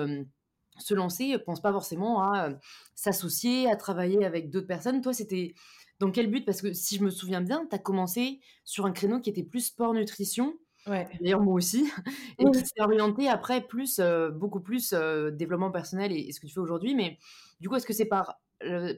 [0.78, 2.48] se lancer ne pensent pas forcément à
[2.94, 5.02] s'associer, à travailler avec d'autres personnes.
[5.02, 5.52] Toi, c'était
[5.98, 6.46] dans quel but?
[6.46, 9.42] Parce que si je me souviens bien, tu as commencé sur un créneau qui était
[9.42, 10.54] plus sport-nutrition.
[10.86, 11.06] Ouais.
[11.20, 11.90] D'ailleurs, moi aussi.
[12.38, 14.00] Et qui s'est orienté après plus,
[14.32, 14.94] beaucoup plus
[15.34, 16.94] développement personnel et, ce que tu fais aujourd'hui.
[16.94, 17.18] Mais
[17.60, 18.40] du coup, est-ce que c'est par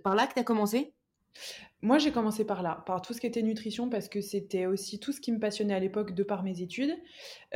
[0.05, 0.95] par là que tu as commencé?
[1.83, 5.01] Moi, j'ai commencé par là, par tout ce qui était nutrition, parce que c'était aussi
[5.01, 6.95] tout ce qui me passionnait à l'époque de par mes études,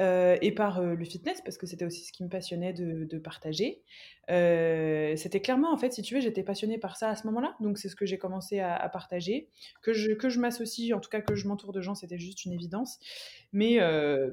[0.01, 3.19] euh, et par euh, le fitness, parce que c'était aussi ce qui me passionnait de,
[3.19, 3.83] partager.
[4.29, 7.55] Euh, c'était clairement, en fait, si tu veux, j'étais passionnée par ça à ce moment-là,
[7.61, 9.49] donc c'est ce que j'ai commencé à, partager.
[9.81, 12.45] Que je, que je m'associe, en tout cas que je m'entoure de gens, c'était juste
[12.45, 12.99] une évidence.
[13.53, 13.79] Mais,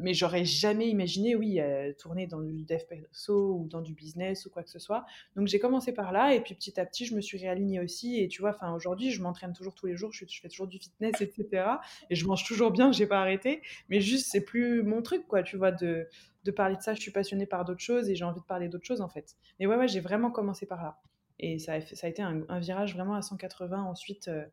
[0.01, 1.59] mais j'aurais jamais imaginé, oui,
[1.99, 5.05] tourner dans du dev perso ou dans du business ou quoi que ce soit.
[5.35, 8.19] Donc j'ai commencé par là, et puis petit à petit, je me suis réalignée aussi,
[8.19, 10.79] et tu vois, enfin aujourd'hui, je m'entraîne toujours tous les jours, je, fais toujours du
[10.79, 11.65] fitness, etc.
[12.09, 13.61] Et je mange toujours bien, j'ai pas arrêté.
[13.89, 16.07] Mais juste, c'est plus mon truc, quoi, tu vois, de,
[16.45, 16.93] de parler de ça.
[16.93, 19.35] Je suis passionnée par d'autres choses et j'ai envie de parler d'autres choses, en fait.
[19.59, 21.01] Mais ouais, ouais, j'ai vraiment commencé par là.
[21.39, 24.45] Et ça a, ça a été un, virage vraiment à 180 ensuite euh,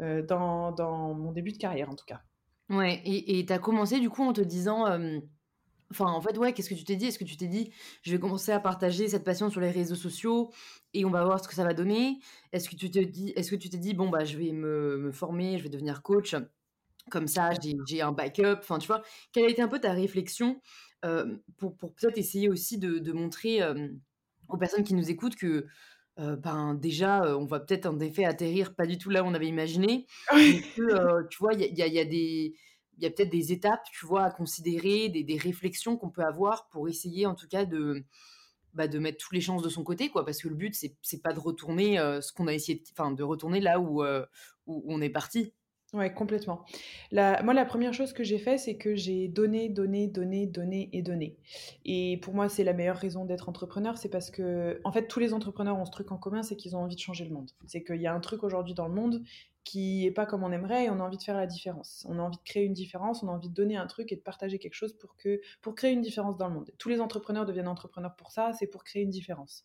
[0.00, 2.20] euh, dans, dans, mon début de carrière, en tout cas.
[2.70, 4.86] Ouais, et tu as commencé du coup en te disant.
[4.86, 5.18] Euh,
[5.92, 7.06] enfin, en fait, ouais, qu'est-ce que tu t'es dit?
[7.06, 7.70] Est-ce que tu t'es dit,
[8.02, 10.50] je vais commencer à partager cette passion sur les réseaux sociaux
[10.94, 12.18] et on va voir ce que ça va donner?
[12.52, 14.98] Est-ce que tu te dis, est-ce que tu t'es dit, bon bah, je vais me,
[14.98, 16.34] me, former, je vais devenir coach,
[17.10, 17.50] comme ça,
[17.86, 18.58] j'ai un backup.
[18.58, 19.02] Enfin, tu vois,
[19.32, 20.60] quelle a été un peu ta réflexion
[21.56, 23.60] pour, pour peut-être essayer aussi de, de montrer
[24.48, 25.66] aux personnes qui nous écoutent que
[26.16, 29.48] ben déjà, on va peut-être en effet atterrir pas du tout là où on avait
[29.48, 30.06] imaginé.
[30.30, 32.54] que, tu vois, il y, y a, des
[32.98, 36.24] il y a peut-être des étapes, tu vois, à considérer, des, des réflexions qu'on peut
[36.24, 38.04] avoir pour essayer en tout cas de,
[38.74, 40.96] bah, de mettre toutes les chances de son côté, quoi, parce que le but, c'est,
[41.02, 44.04] c'est pas de retourner ce qu'on a essayé, enfin, de, retourner là où,
[44.66, 45.52] où on est parti.
[45.92, 46.64] Ouais, complètement.
[47.10, 50.88] La, moi, la première chose que j'ai fait, c'est que j'ai donné, donné, donné, donné
[50.94, 51.36] et donné.
[51.84, 55.20] Et pour moi, c'est la meilleure raison d'être entrepreneur, c'est parce que, en fait, tous
[55.20, 57.50] les entrepreneurs ont ce truc en commun, c'est qu'ils ont envie de changer le monde.
[57.66, 59.22] C'est qu'il y a un truc aujourd'hui dans le monde
[59.64, 62.06] qui est pas comme on aimerait et on a envie de faire la différence.
[62.08, 64.16] On a envie de créer une différence, on a envie de donner un truc et
[64.16, 66.70] de partager quelque chose pour que pour créer une différence dans le monde.
[66.78, 69.64] Tous les entrepreneurs deviennent entrepreneurs pour ça, c'est pour créer une différence.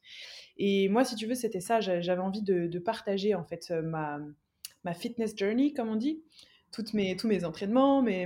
[0.58, 1.80] Et moi, si tu veux, c'était ça.
[1.80, 4.20] J'avais envie de, de partager en fait ma
[4.84, 6.22] ma fitness journey, comme on dit,
[6.72, 8.26] toutes mes, tous mes entraînements, mes,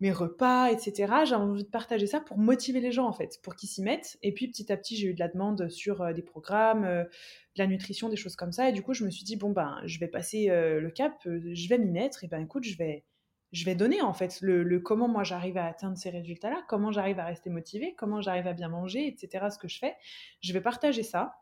[0.00, 1.12] mes repas, etc.
[1.26, 4.18] J'ai envie de partager ça pour motiver les gens, en fait, pour qu'ils s'y mettent.
[4.22, 7.04] Et puis, petit à petit, j'ai eu de la demande sur euh, des programmes, euh,
[7.04, 8.68] de la nutrition, des choses comme ça.
[8.68, 11.14] Et du coup, je me suis dit, bon, ben, je vais passer euh, le cap,
[11.24, 12.24] je vais m'y mettre.
[12.24, 13.04] Et ben, écoute, je vais,
[13.52, 16.92] je vais donner, en fait, le, le comment moi j'arrive à atteindre ces résultats-là, comment
[16.92, 19.48] j'arrive à rester motivée, comment j'arrive à bien manger, etc.
[19.50, 19.96] Ce que je fais.
[20.40, 21.34] Je vais partager ça.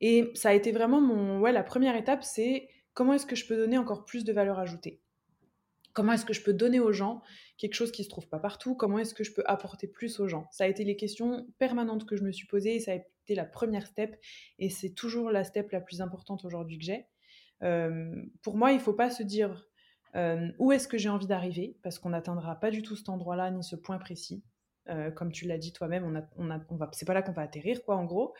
[0.00, 3.46] Et ça a été vraiment mon, ouais, la première étape, c'est comment est-ce que je
[3.46, 5.00] peux donner encore plus de valeur ajoutée?
[5.92, 7.22] Comment est-ce que je peux donner aux gens
[7.56, 8.74] quelque chose qui ne se trouve pas partout?
[8.74, 10.48] Comment est-ce que je peux apporter plus aux gens?
[10.50, 13.36] Ça a été les questions permanentes que je me suis posées et ça a été
[13.36, 14.16] la première step
[14.58, 17.06] et c'est toujours la step la plus importante aujourd'hui que j'ai.
[17.62, 19.68] Euh, pour moi, il ne faut pas se dire
[20.16, 23.52] euh, où est-ce que j'ai envie d'arriver parce qu'on n'atteindra pas du tout cet endroit-là
[23.52, 24.42] ni ce point précis.
[24.88, 26.04] Euh, comme tu l'as dit toi-même,
[26.36, 28.34] on a, c'est pas là qu'on va atterrir, quoi, en gros.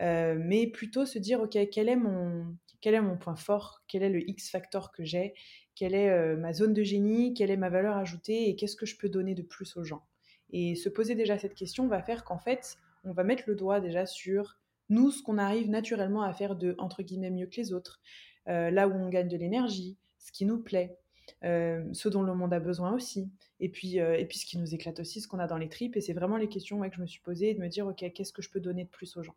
[0.00, 4.10] mais plutôt se dire, ok, quel est mon, quel est mon point fort, quel est
[4.10, 5.34] le X factor que j'ai,
[5.74, 8.86] quelle est euh, ma zone de génie, quelle est ma valeur ajoutée et qu'est-ce que
[8.86, 10.04] je peux donner de plus aux gens.
[10.52, 13.80] Et se poser déjà cette question va faire qu'en fait, on va mettre le doigt
[13.80, 17.72] déjà sur nous, ce qu'on arrive naturellement à faire de, entre guillemets, mieux que les
[17.72, 18.00] autres,
[18.48, 20.98] euh, là où on gagne de l'énergie, ce qui nous plaît,
[21.44, 24.74] euh, ce dont le monde a besoin aussi, et puis, et puis ce qui nous
[24.74, 25.96] éclate aussi, ce qu'on a dans les tripes.
[25.96, 28.32] Et c'est vraiment les questions que je me suis posées, de me dire, OK, qu'est-ce
[28.32, 29.36] que je peux donner de plus aux gens?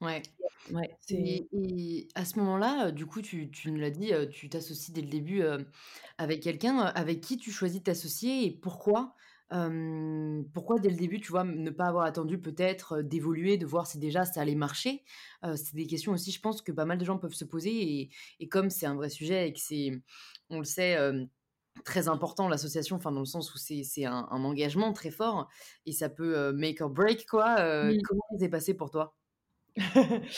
[0.00, 0.22] Ouais.
[0.72, 5.02] Ouais, Et, à ce moment-là, du coup, tu, tu nous l'as dit, tu t'associes dès
[5.02, 5.42] le début
[6.18, 6.78] avec quelqu'un.
[6.78, 9.14] Avec qui tu choisis de t'associer et pourquoi
[9.50, 13.98] Pourquoi dès le début, tu vois, ne pas avoir attendu peut-être d'évoluer, de voir si
[13.98, 15.04] déjà ça allait marcher?
[15.42, 18.00] C'est des questions aussi, je pense, que pas mal de gens peuvent se poser.
[18.00, 19.90] Et, et comme c'est un vrai sujet et que c'est,
[20.48, 20.96] on le sait,
[21.84, 25.48] très important l'association, enfin dans le sens où c'est un, un engagement très fort
[25.86, 27.56] et ça peut make or break, quoi.
[28.02, 29.14] Comment ça s'est passé pour toi?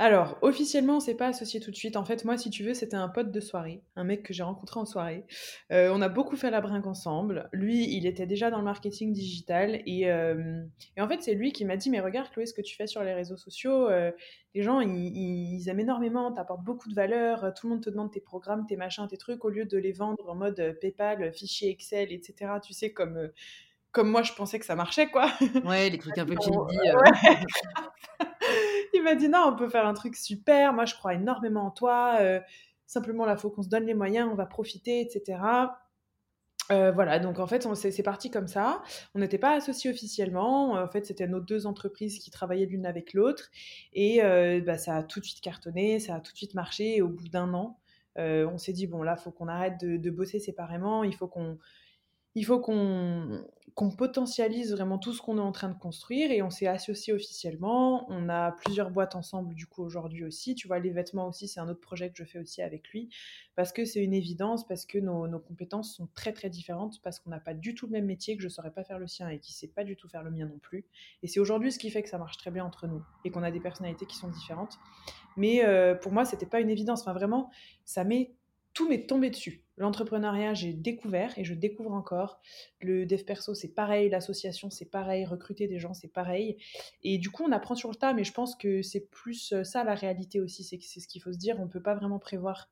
[0.00, 1.94] Alors, officiellement, on s'est pas associé tout de suite.
[1.94, 4.42] En fait, moi, si tu veux, c'était un pote de soirée, un mec que j'ai
[4.42, 5.26] rencontré en soirée.
[5.72, 7.50] Euh, on a beaucoup fait la brinque ensemble.
[7.52, 9.82] Lui, il était déjà dans le marketing digital.
[9.84, 10.64] Et, euh,
[10.98, 13.04] en fait, c'est lui qui m'a dit, mais regarde, Chloé, ce que tu fais sur
[13.04, 14.10] les réseaux sociaux, euh,
[14.54, 18.22] les gens, ils, aiment énormément, t'apportes beaucoup de valeur, tout le monde te demande tes
[18.22, 22.10] programmes, tes machins, tes trucs, au lieu de les vendre en mode PayPal, fichier Excel,
[22.10, 22.52] etc.
[22.64, 23.30] Tu sais, comme
[23.92, 25.30] comme moi je pensais que ça marchait quoi.
[25.64, 26.52] Ouais, les trucs un peu cheesy.
[29.00, 31.70] il m'a dit non, on peut faire un truc super, moi je crois énormément en
[31.70, 32.40] toi, euh,
[32.86, 35.40] simplement là, faut qu'on se donne les moyens, on va profiter, etc.
[36.70, 38.82] Euh, voilà, donc en fait, c'est parti comme ça.
[39.16, 40.74] On n'était pas associés officiellement.
[40.74, 43.50] En fait, c'était nos deux entreprises qui travaillaient l'une avec l'autre.
[43.92, 46.96] Et euh, bah, ça a tout de suite cartonné, ça a tout de suite marché.
[46.96, 47.78] Et au bout d'un an,
[48.16, 51.02] on s'est dit, bon, là, il faut qu'on arrête de, de, bosser séparément.
[51.02, 51.58] Il faut qu'on
[52.34, 56.42] il faut qu'on qu'on potentialise vraiment tout ce qu'on est en train de construire et
[56.42, 58.06] on s'est associé officiellement.
[58.10, 60.54] On a plusieurs boîtes ensemble du coup aujourd'hui aussi.
[60.54, 63.08] Tu vois, les vêtements aussi, c'est un autre projet que je fais aussi avec lui
[63.56, 67.30] parce que c'est une évidence, parce que nos, compétences sont très très différentes, parce qu'on
[67.30, 69.28] n'a pas du tout le même métier, que je ne saurais pas faire le sien
[69.28, 70.86] et qui ne sait pas du tout faire le mien non plus.
[71.22, 73.42] Et c'est aujourd'hui ce qui fait que ça marche très bien entre nous et qu'on
[73.42, 74.78] a des personnalités qui sont différentes.
[75.36, 77.02] Mais euh, pour moi, c'était pas une évidence.
[77.02, 77.50] Enfin, vraiment,
[77.84, 78.32] ça met
[78.72, 79.64] tout m'est tombé dessus.
[79.76, 82.40] L'entrepreneuriat, j'ai découvert et je découvre encore.
[82.80, 84.10] Le dev perso, c'est pareil.
[84.10, 85.24] L'association, c'est pareil.
[85.24, 86.58] Recruter des gens, c'est pareil.
[87.02, 89.64] Et du coup, on apprend sur le tas, mais je pense que c'est plus euh,
[89.64, 90.64] ça la réalité aussi.
[90.64, 91.58] C'est ce qu'il faut se dire.
[91.58, 92.68] On ne peut pas vraiment prévoir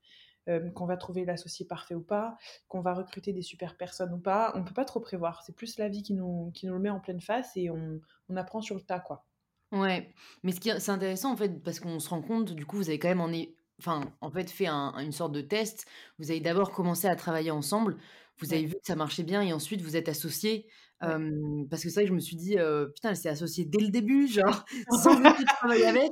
[0.48, 4.18] euh, qu'on va trouver l'associé parfait ou pas, qu'on va recruter des super personnes ou
[4.18, 4.52] pas.
[4.54, 5.42] On ne peut pas trop prévoir.
[5.44, 8.00] C'est plus la vie qui nous, le met en pleine face et on,
[8.34, 9.26] apprend sur le tas, quoi.
[9.72, 12.98] Ouais, mais c'est intéressant en fait parce qu'on se rend compte, du coup, vous avez
[12.98, 13.30] quand même en,
[13.78, 15.86] enfin, en fait, fait un, une sorte de test.
[16.18, 17.96] Vous avez d'abord commencé à travailler ensemble.
[18.38, 20.66] Vous avez vu que ça marchait bien et ensuite vous êtes associés.
[21.00, 22.56] parce que c'est vrai que je me suis dit,
[22.94, 24.64] putain, elle s'est associée dès le début, genre,
[25.02, 25.20] sans
[25.58, 26.10] travailler avec.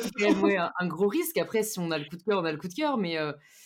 [0.00, 1.38] c'est quand même un, gros risque.
[1.38, 2.96] Après, si on a le coup de cœur, on a le coup de cœur.
[2.96, 3.16] Mais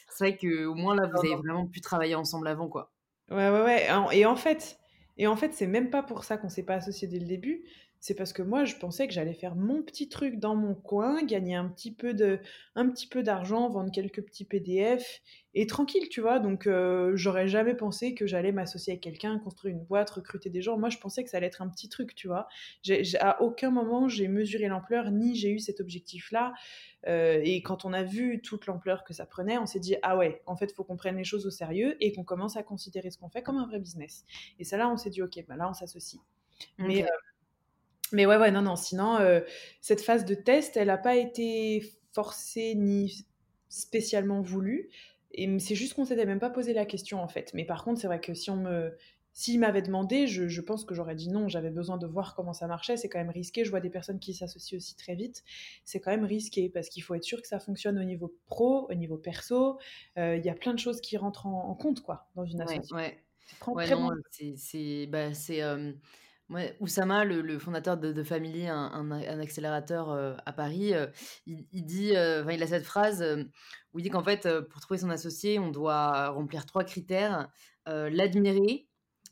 [0.08, 2.92] c'est vrai qu'au moins là, vous avez vraiment pu travailler ensemble avant, quoi.
[3.30, 3.88] Ouais, ouais, ouais.
[4.12, 4.78] Et en fait,
[5.16, 7.64] et en fait c'est même pas pour ça qu'on s'est pas associés dès le début
[8.02, 11.22] c'est parce que moi, je pensais que j'allais faire mon petit truc dans mon coin,
[11.22, 12.40] gagner un petit peu de,
[12.74, 15.20] un petit peu d'argent, vendre quelques petits PDF
[15.54, 16.40] et tranquille, tu vois.
[16.40, 20.62] Donc, euh, j'aurais jamais pensé que j'allais m'associer avec quelqu'un, construire une boîte, recruter des
[20.62, 20.76] gens.
[20.78, 22.48] Moi, je pensais que ça allait être un petit truc, tu vois.
[23.20, 26.54] à aucun moment j'ai mesuré l'ampleur ni j'ai eu cet objectif-là.
[27.06, 30.16] Euh, et quand on a vu toute l'ampleur que ça prenait, on s'est dit ah
[30.16, 32.64] ouais, en fait, il faut qu'on prenne les choses au sérieux et qu'on commence à
[32.64, 34.24] considérer ce qu'on fait comme un vrai business.
[34.58, 36.20] Et ça là, on s'est dit ok, bah là, on s'associe.
[36.78, 37.06] Mais euh,
[38.12, 38.76] mais ouais, ouais, non, non.
[38.76, 39.40] Sinon, euh,
[39.80, 43.26] cette phase de test, elle n'a pas été forcée ni
[43.68, 44.90] spécialement voulue.
[45.32, 47.52] Et c'est juste qu'on s'était même pas posé la question en fait.
[47.54, 48.94] Mais par contre, c'est vrai que si on me,
[49.32, 51.48] s'il m'avait demandé, je, je, pense que j'aurais dit non.
[51.48, 52.98] J'avais besoin de voir comment ça marchait.
[52.98, 53.64] C'est quand même risqué.
[53.64, 55.42] Je vois des personnes qui s'associent aussi très vite.
[55.84, 58.86] C'est quand même risqué parce qu'il faut être sûr que ça fonctionne au niveau pro,
[58.90, 59.78] au niveau perso.
[60.18, 62.96] Euh, il y a plein de choses qui rentrent en, compte quoi dans une association.
[62.96, 63.18] Ouais,
[63.68, 63.86] ouais.
[64.54, 65.30] c'est, bah.
[65.50, 65.92] Euh,
[66.50, 71.06] Ouais, Oussama, le, fondateur de, de Family, un, accélérateur euh, à Paris, euh,
[71.46, 73.24] il, dit, euh, il a cette phrase
[73.92, 77.48] où il dit qu'en fait, pour trouver son associé, on doit remplir trois critères
[77.86, 78.88] l'admirer,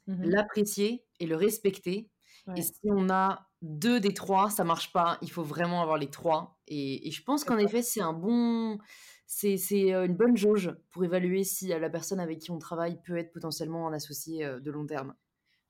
[0.07, 2.11] mmh l'apprécier et le respecter.
[2.57, 5.19] Et si on a deux des trois, ça marche pas.
[5.23, 6.59] Il faut vraiment avoir les trois.
[6.67, 8.79] Et, et je pense qu'en effet, c'est un bon,
[9.27, 13.33] c'est une bonne jauge pour évaluer si la personne avec qui on travaille peut être
[13.33, 15.15] potentiellement un associé de long terme.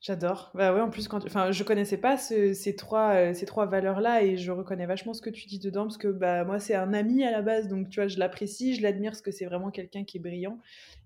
[0.03, 0.51] J'adore.
[0.55, 4.23] Bah ouais, en plus, quand, enfin, je connaissais pas ces trois, euh, ces trois valeurs-là
[4.23, 6.95] et je reconnais vachement ce que tu dis dedans parce que bah moi c'est un
[6.95, 9.71] ami à la base, donc tu vois, je l'apprécie, je l'admire parce que c'est vraiment
[9.71, 10.59] quelqu'un qui est brillant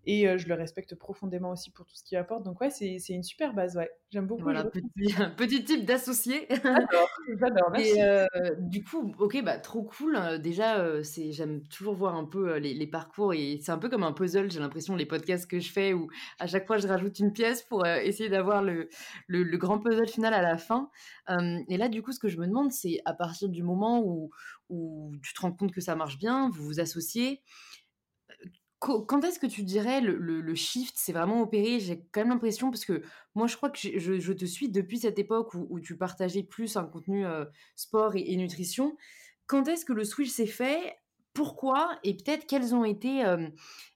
[0.06, 2.44] et euh, je le respecte profondément aussi pour tout ce qu'il apporte.
[2.44, 3.90] Donc ouais, c'est une super base, ouais.
[4.10, 4.42] J'aime beaucoup.
[4.42, 4.84] Voilà, petit,
[5.36, 6.46] petit, type d'associé.
[6.50, 7.08] J'adore,
[7.40, 7.98] j'adore, merci.
[7.98, 8.26] Et euh,
[8.60, 10.16] du coup, ok, bah trop cool.
[10.40, 14.04] Déjà, c'est j'aime toujours voir un peu les, les parcours et c'est un peu comme
[14.04, 14.52] un puzzle.
[14.52, 17.64] J'ai l'impression les podcasts que je fais où à chaque fois je rajoute une pièce
[17.64, 18.83] pour essayer d'avoir le
[19.26, 20.90] le, grand puzzle final à la fin.
[21.68, 24.30] et là, du coup, ce que je me demande, c'est à partir du moment où,
[25.22, 27.42] tu te rends compte que ça marche bien, vous vous associez,
[28.80, 32.84] quand est-ce que tu dirais le, shift s'est vraiment opéré J'ai quand même l'impression, parce
[32.84, 33.02] que
[33.34, 36.76] moi je crois que je, te suis depuis cette époque où, où tu partageais plus
[36.76, 37.24] un contenu
[37.76, 38.96] sport et, nutrition.
[39.46, 40.96] Quand est-ce que le switch s'est fait?
[41.32, 41.98] Pourquoi?
[42.04, 43.24] Et peut-être quels ont été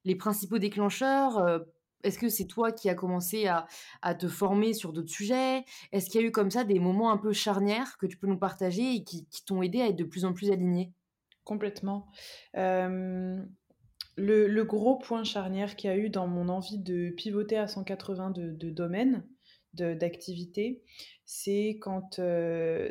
[0.04, 1.60] les principaux déclencheurs
[2.04, 3.66] est-ce que c'est toi qui as commencé à,
[4.14, 5.64] te former sur d'autres sujets?
[5.92, 8.26] Est-ce qu'il y a eu comme ça des moments un peu charnières que tu peux
[8.26, 10.92] nous partager et qui, t'ont aidé à être de plus en plus aligné
[11.44, 12.08] Complètement.
[12.54, 13.42] le,
[14.62, 18.52] gros point charnière qu'il y a eu dans mon envie de pivoter à 180 de,
[18.52, 19.24] de domaines,
[19.74, 20.82] d'activités,
[21.24, 22.20] c'est quand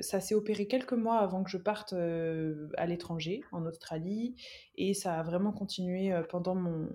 [0.02, 4.36] ça s'est opéré quelques mois avant que je parte à l'étranger, en Australie,
[4.76, 6.88] et ça a vraiment continué pendant mon,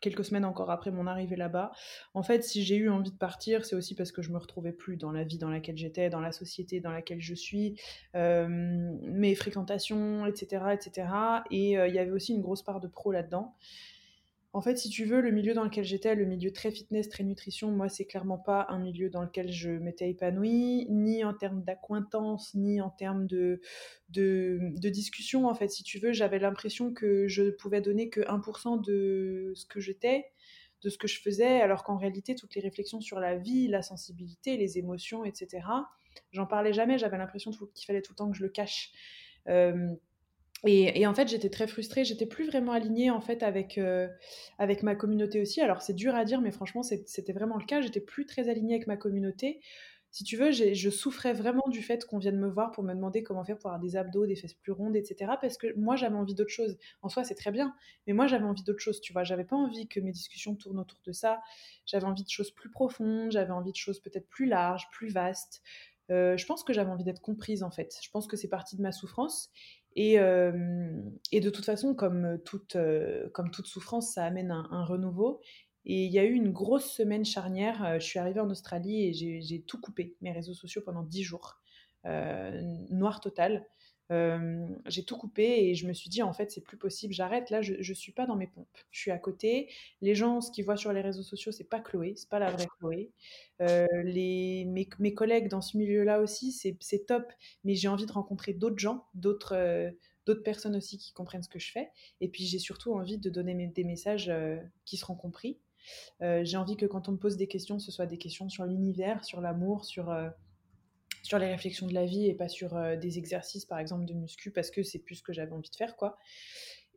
[0.00, 1.72] quelques semaines encore après mon arrivée là-bas.
[2.14, 4.72] En fait, si j'ai eu envie de partir, c'est aussi parce que je me retrouvais
[4.72, 7.80] plus dans la vie dans laquelle j'étais, dans la société dans laquelle je suis,
[8.14, 11.08] euh, mes fréquentations, etc., etc.
[11.50, 13.54] Et euh, il y avait aussi une grosse part de pro là-dedans.
[14.56, 17.24] En fait, si tu veux, le milieu dans lequel j'étais, le milieu très fitness, très
[17.24, 21.62] nutrition, moi, c'est clairement pas un milieu dans lequel je m'étais épanouie, ni en termes
[21.62, 23.60] d'acquaintance, ni en termes de,
[24.08, 25.46] de, discussion.
[25.46, 29.66] En fait, si tu veux, j'avais l'impression que je pouvais donner que 1% de ce
[29.66, 30.24] que j'étais,
[30.80, 33.82] de ce que je faisais, alors qu'en réalité, toutes les réflexions sur la vie, la
[33.82, 35.66] sensibilité, les émotions, etc.,
[36.32, 36.96] j'en parlais jamais.
[36.96, 38.90] J'avais l'impression qu'il fallait tout le temps que je le cache.
[39.48, 39.94] Euh,
[40.66, 42.04] Et, en fait, j'étais très frustrée.
[42.04, 44.08] J'étais plus vraiment alignée en fait avec, euh,
[44.58, 45.60] avec ma communauté aussi.
[45.60, 47.80] Alors c'est dur à dire, mais franchement, c'était vraiment le cas.
[47.80, 49.60] J'étais plus très alignée avec ma communauté.
[50.10, 53.22] Si tu veux, je souffrais vraiment du fait qu'on vienne me voir pour me demander
[53.22, 55.32] comment faire pour avoir des abdos, des fesses plus rondes, etc.
[55.40, 56.78] Parce que moi, j'avais envie d'autre chose.
[57.02, 57.74] En soi, c'est très bien,
[58.06, 59.00] mais moi, j'avais envie d'autre chose.
[59.02, 61.42] Tu vois, j'avais pas envie que mes discussions tournent autour de ça.
[61.84, 63.30] J'avais envie de choses plus profondes.
[63.30, 65.62] J'avais envie de choses peut-être plus larges, plus vastes.
[66.10, 67.98] Euh, je pense que j'avais envie d'être comprise en fait.
[68.02, 69.50] Je pense que c'est partie de ma souffrance.
[69.96, 70.52] Et, euh,
[71.32, 75.40] de toute façon, comme toute, euh, comme toute souffrance, ça amène un, renouveau.
[75.86, 77.98] Et il y a eu une grosse semaine charnière.
[77.98, 81.60] Je suis arrivée en Australie et j'ai tout coupé, mes réseaux sociaux pendant 10 jours.
[82.04, 83.66] noir total
[84.10, 87.62] j'ai tout coupé et je me suis dit en fait c'est plus possible, j'arrête là,
[87.62, 89.68] je, je suis pas dans mes pompes, je suis à côté.
[90.00, 92.50] Les gens, ce qu'ils voient sur les réseaux sociaux, c'est pas Chloé, c'est pas la
[92.50, 93.10] vraie Chloé.
[93.60, 97.32] les, mes, mes, collègues dans ce milieu-là aussi, c'est top,
[97.64, 99.92] mais j'ai envie de rencontrer d'autres gens, d'autres
[100.26, 101.90] d'autres personnes aussi qui comprennent ce que je fais.
[102.20, 104.32] Et puis j'ai surtout envie de donner des messages
[104.84, 105.58] qui seront compris.
[106.20, 109.24] j'ai envie que quand on me pose des questions, ce soit des questions sur l'univers,
[109.24, 110.12] sur l'amour, sur
[111.26, 114.14] sur les réflexions de la vie et pas sur euh, des exercices, par exemple, de
[114.14, 116.18] muscu, parce que c'est plus ce que j'avais envie de faire, quoi.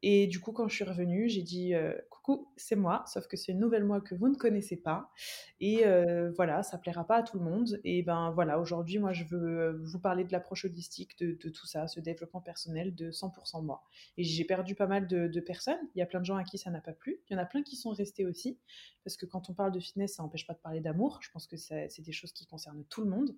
[0.02, 3.36] Et du coup, quand je suis revenue, j'ai dit euh, coucou, c'est moi, sauf que
[3.36, 5.12] c'est une nouvelle moi que vous ne connaissez pas.
[5.60, 7.80] Et euh, voilà, ça plaira pas à tout le monde.
[7.84, 11.88] Et ben voilà, aujourd'hui, moi, je veux vous parler de l'approche holistique, de, tout ça,
[11.88, 13.84] ce développement personnel de 100% moi.
[14.18, 15.80] Et j'ai perdu pas mal de, personnes.
[15.96, 17.20] Il y a plein de gens à qui ça n'a pas plu.
[17.30, 18.60] Il y en a plein qui sont restés aussi.
[19.04, 21.20] Parce que quand on parle de fitness, ça n'empêche pas de parler d'amour.
[21.22, 23.36] Je pense que c'est des choses qui concernent tout le monde.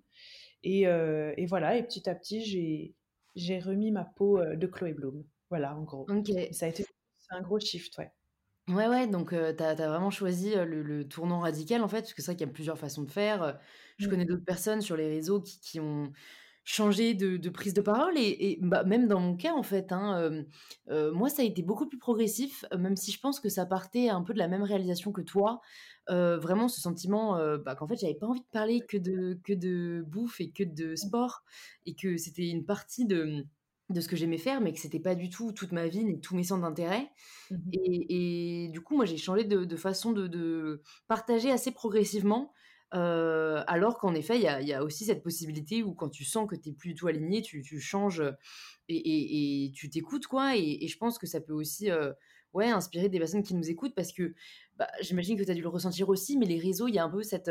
[0.62, 2.94] Et, euh, et voilà, et petit à petit,
[3.34, 5.24] j'ai remis ma peau de Chloé Bloom.
[5.52, 6.06] Voilà, en gros.
[6.52, 6.86] Ça a été
[7.28, 8.10] un gros shift, ouais.
[8.68, 12.30] Ouais, ouais, donc tu as, vraiment choisi le, tournant radical en fait, parce que c'est
[12.30, 13.60] vrai qu'il y a plusieurs façons de faire.
[13.98, 14.10] Je mmh.
[14.10, 16.10] connais d'autres personnes sur les réseaux qui, qui ont
[16.64, 20.42] changé de, prise de parole, et, bah, même dans mon cas en fait, hein,
[20.88, 24.22] moi ça a été beaucoup plus progressif, même si je pense que ça partait un
[24.22, 25.60] peu de la même réalisation que toi.
[26.08, 30.02] vraiment ce sentiment bah, qu'en fait j'avais pas envie de parler que de, que de
[30.06, 30.96] bouffe et que de mmh.
[30.96, 31.42] sport,
[31.84, 33.44] et que c'était une partie de
[33.92, 36.20] de ce que j'aimais faire, mais que c'était pas du tout toute ma vie ni
[36.20, 37.10] tous mes centres d'intérêt.
[37.50, 42.52] Mmh et, du coup, moi, j'ai changé de, façon de, partager assez progressivement.
[42.90, 46.70] alors qu'en effet, il y a, aussi cette possibilité où quand tu sens que tu
[46.70, 48.22] n'es plus du tout aligné, tu, changes
[48.88, 50.56] et, tu t'écoutes, quoi.
[50.56, 51.90] Et, je pense que ça peut aussi
[52.52, 54.34] ouais, inspirer des personnes qui nous écoutent parce que
[54.76, 57.04] bah, j'imagine que tu as dû le ressentir aussi, mais les réseaux, il y a
[57.04, 57.50] un peu cette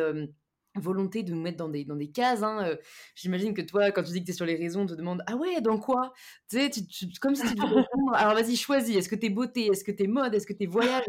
[0.75, 2.43] volonté de nous mettre dans des, dans des cases.
[2.43, 2.75] Hein, euh,
[3.15, 5.23] J'imagine que toi, quand tu dis que tu es sur les réseaux, on te demande
[5.27, 6.13] Ah ouais, dans quoi?
[6.49, 6.71] Tu sais,
[7.19, 8.13] comme si tu devais répondre.
[8.13, 8.95] Alors vas-y, choisis.
[8.95, 11.05] Est-ce que t'es beauté Est-ce que t'es mode Est-ce que t'es voyage?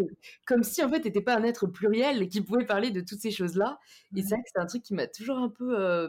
[0.46, 3.30] Comme si en fait, t'étais pas un être pluriel qui pouvait parler de toutes ces
[3.30, 3.78] choses-là.
[4.16, 5.78] Et c'est vrai que c'est un truc qui m'a toujours un peu.
[5.78, 6.08] Euh,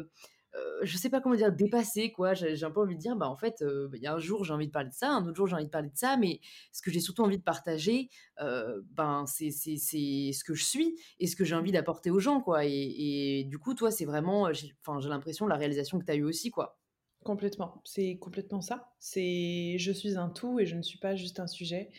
[0.55, 2.33] euh, je sais pas comment dire, dépassé, quoi.
[2.33, 4.19] J'ai un peu envie de dire, bah en fait, euh, bah, il y a un
[4.19, 5.97] jour j'ai envie de parler de ça, un autre jour j'ai envie de parler de
[5.97, 6.39] ça, mais
[6.71, 11.27] ce que j'ai surtout envie de partager, euh, ben c'est ce que je suis et
[11.27, 12.65] ce que j'ai envie d'apporter aux gens, quoi.
[12.65, 14.73] Et, du coup, toi, c'est vraiment, j'ai
[15.09, 16.79] l'impression la réalisation que tu as eu aussi, quoi.
[17.23, 18.91] Complètement, c'est complètement ça.
[18.99, 21.89] C'est je suis un tout et je ne suis pas juste un sujet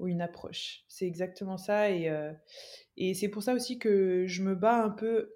[0.00, 0.84] ou une approche.
[0.88, 2.10] C'est exactement ça et,
[2.96, 5.32] et c'est pour ça aussi que je me bats un peu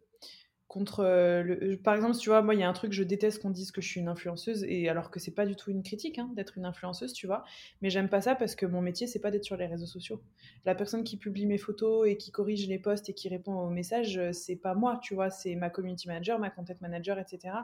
[0.68, 1.72] contre euh, le...
[1.72, 3.70] Euh, par exemple, tu vois, moi, il y a un truc, je déteste qu'on dise
[3.70, 6.30] que je suis une influenceuse, et alors que c'est pas du tout une critique hein,
[6.34, 7.44] d'être une influenceuse, tu vois,
[7.82, 10.20] mais j'aime pas ça parce que mon métier, c'est pas d'être sur les réseaux sociaux.
[10.64, 13.70] La personne qui publie mes photos et qui corrige les posts et qui répond aux
[13.70, 17.54] messages, euh, c'est pas moi, tu vois, c'est ma community manager, ma content manager, etc.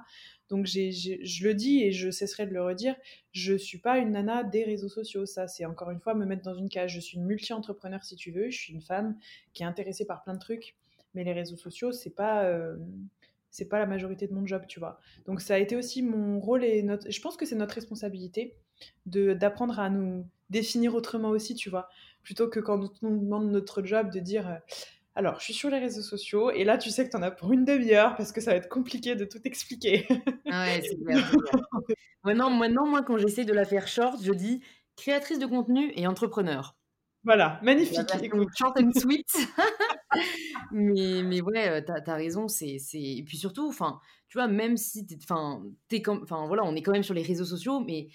[0.49, 2.95] Donc, je le dis et je cesserai de le redire,
[3.33, 6.43] je suis pas une nana des réseaux sociaux, ça, c'est encore une fois me mettre
[6.43, 6.95] dans une cage.
[6.95, 9.17] Je suis une multi-entrepreneur, si tu veux, je suis une femme
[9.55, 10.77] qui est intéressée par plein de trucs
[11.15, 12.77] mais les réseaux sociaux, c'est pas euh,
[13.51, 14.99] c'est pas la majorité de mon job, tu vois.
[15.27, 18.57] Donc ça a été aussi mon rôle et notre, je pense que c'est notre responsabilité
[19.07, 21.89] de d'apprendre à nous définir autrement aussi, tu vois,
[22.23, 24.57] plutôt que quand on nous demande notre job de dire euh,
[25.15, 27.31] alors, je suis sur les réseaux sociaux et là, tu sais que tu en as
[27.31, 30.07] pour une demi-heure parce que ça va être compliqué de tout expliquer.
[30.47, 31.33] ouais, c'est clair.
[32.25, 34.63] maintenant, maintenant, moi, quand j'essaie de la faire short, je dis
[34.97, 36.77] créatrice de contenu et entrepreneur.
[37.25, 37.99] Voilà, magnifique.
[38.57, 39.29] Short and sweet.
[40.73, 42.49] mais, mais ouais, t'as as raison.
[42.49, 45.63] C'est, Et puis surtout, enfin, tu vois, même si t'es, enfin,
[46.23, 48.09] enfin, voilà, on est quand même sur les réseaux sociaux, mais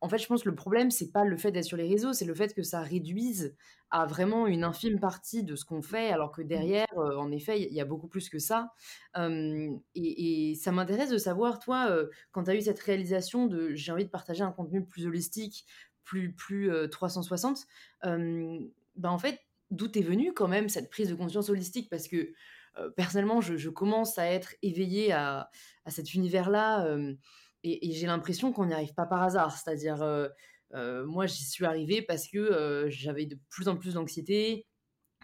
[0.00, 2.12] en fait, je pense que le problème, c'est pas le fait d'être sur les réseaux,
[2.12, 3.56] c'est le fait que ça réduise
[3.90, 6.46] à vraiment une infime partie de ce qu'on fait, alors que mmh.
[6.46, 8.72] derrière, en effet, il y, a beaucoup plus que ça.
[9.16, 11.90] et, ça m'intéresse de savoir, toi,
[12.30, 15.66] quand tu as eu cette réalisation de j'ai envie de partager un contenu plus holistique,
[16.04, 17.66] plus, plus 360,
[18.02, 19.40] ben en fait,
[19.70, 21.90] d'où est venue quand même cette prise de conscience holistique?
[21.90, 22.32] Parce que
[22.96, 25.50] personnellement, je, commence à être éveillée à,
[25.84, 26.96] à cet univers-là
[27.62, 29.56] et, j'ai l'impression qu'on n'y arrive pas par hasard.
[29.56, 30.04] C'est-à-dire,
[30.72, 34.66] moi, j'y suis arrivée parce que j'avais de plus en plus d'anxiété,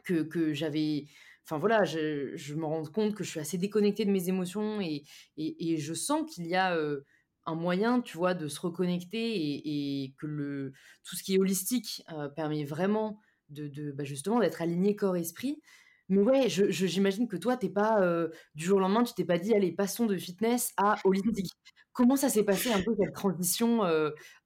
[0.05, 1.07] que, que j'avais
[1.45, 4.81] enfin voilà, je, je, me rends compte que je suis assez déconnectée de mes émotions
[4.81, 5.03] et,
[5.37, 6.77] et, je sens qu'il y a
[7.51, 10.73] un moyen, tu vois, de se reconnecter et, que le,
[11.05, 12.03] tout ce qui est holistique
[12.37, 15.61] permet vraiment de, bah, justement d'être aligné corps-esprit.
[16.09, 18.01] Mais ouais, j'imagine que toi, t'es pas
[18.55, 21.53] du jour au lendemain, tu t'es pas dit, allez, passons de fitness à holistique.
[21.93, 23.83] Comment ça s'est passé un peu cette transition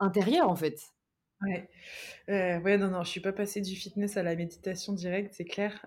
[0.00, 0.80] intérieure en fait?
[1.40, 1.68] Ouais.
[2.28, 5.84] ouais, non, non, je suis pas passée du fitness à la méditation directe, c'est clair.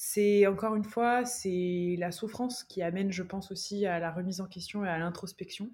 [0.00, 4.40] C'est encore une fois, c'est la souffrance qui amène, je pense aussi, à la remise
[4.40, 5.72] en question et à l'introspection.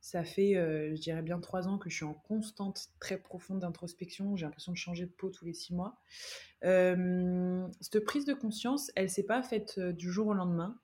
[0.00, 4.36] Ça fait, je dirais bien trois ans que je suis en constante, très profonde introspection.
[4.36, 5.98] J'ai l'impression de changer de peau tous les six mois.
[6.62, 10.78] cette prise de conscience, elle s'est pas faite du jour au lendemain.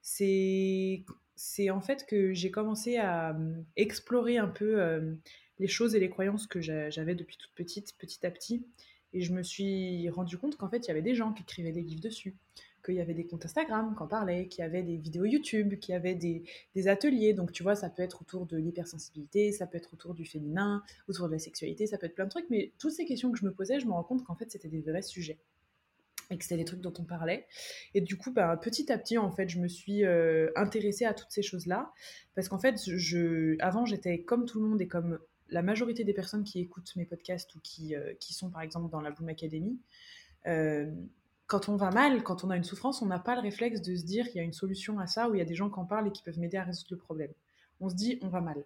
[0.00, 1.04] C'est,
[1.36, 3.38] c'est en fait que j'ai commencé à
[3.76, 5.14] explorer un peu
[5.60, 8.66] les choses et les croyances que j'avais depuis toute petite, petit à petit.
[9.12, 11.72] Et je me suis rendu compte qu'en fait, il y avait des gens qui écrivaient
[11.72, 12.36] des livres dessus
[12.84, 15.78] qu'il y avait des comptes Instagram qui en parlaient, qu'il y avait des vidéos YouTube,
[15.78, 16.42] qu'il y avait des,
[16.88, 17.32] ateliers.
[17.32, 20.82] Donc, tu vois, ça peut être autour de l'hypersensibilité, ça peut être autour du féminin,
[21.08, 22.50] autour de la sexualité, ça peut être plein de trucs.
[22.50, 24.68] Mais toutes ces questions que je me posais, je me rends compte qu'en fait, c'était
[24.68, 25.38] des vrais sujets
[26.30, 27.46] et que c'était des trucs dont on parlait.
[27.94, 31.14] Et du coup, bah, petit à petit, en fait, je me suis euh, intéressée à
[31.14, 31.92] toutes ces choses-là.
[32.34, 35.18] Parce qu'en fait, je, avant, j'étais comme tout le monde et comme
[35.52, 38.90] la majorité des personnes qui écoutent mes podcasts ou qui, euh, qui sont, par exemple,
[38.90, 39.78] dans la Bloom Academy.
[40.46, 40.90] Euh,
[41.46, 43.94] quand on va mal, quand on a une souffrance, on n'a pas le réflexe de
[43.94, 45.68] se dire qu'il y a une solution à ça ou il y a des gens
[45.68, 47.30] qui en parlent et qui peuvent m'aider à résoudre le problème.
[47.80, 48.64] On se dit on va mal.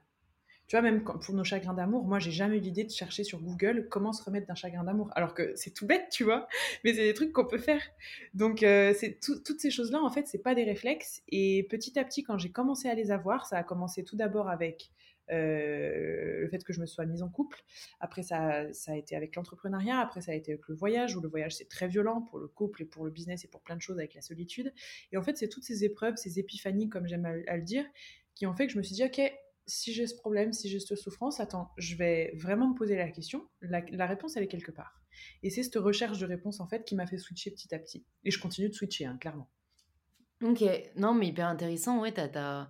[0.69, 3.41] Tu vois, même pour nos chagrins d'amour, moi, j'ai jamais eu l'idée de chercher sur
[3.41, 5.11] Google comment se remettre d'un chagrin d'amour.
[5.15, 6.49] Alors que c'est tout bête, tu vois,
[6.85, 7.83] mais c'est des trucs qu'on peut faire.
[8.35, 11.23] Donc, euh, c'est toutes ces choses-là, en fait, c'est pas des réflexes.
[11.29, 14.49] Et petit à petit, quand j'ai commencé à les avoir, ça a commencé tout d'abord
[14.49, 14.91] avec
[15.31, 17.63] euh, le fait que je me sois mise en couple.
[18.01, 19.99] Après, ça, ça a été avec l'entrepreneuriat.
[19.99, 22.49] Après, ça a été avec le voyage, où le voyage, c'est très violent pour le
[22.49, 24.73] couple et pour le business et pour plein de choses avec la solitude.
[25.13, 27.85] Et en fait, c'est toutes ces épreuves, ces épiphanies, comme j'aime à, le dire,
[28.35, 29.21] qui ont fait que je me suis dit, OK,
[29.67, 33.11] si j'ai ce problème, si j'ai cette souffrance, attends, je vais vraiment me poser la
[33.11, 33.49] question.
[33.63, 35.01] La, réponse, elle est quelque part.
[35.43, 38.05] Et c'est cette recherche de réponse, en fait, qui m'a fait switcher petit à petit.
[38.25, 39.49] Et je continue de switcher, hein, clairement.
[40.43, 40.63] Ok,
[40.97, 42.69] non, mais hyper intéressant, ouais, t'as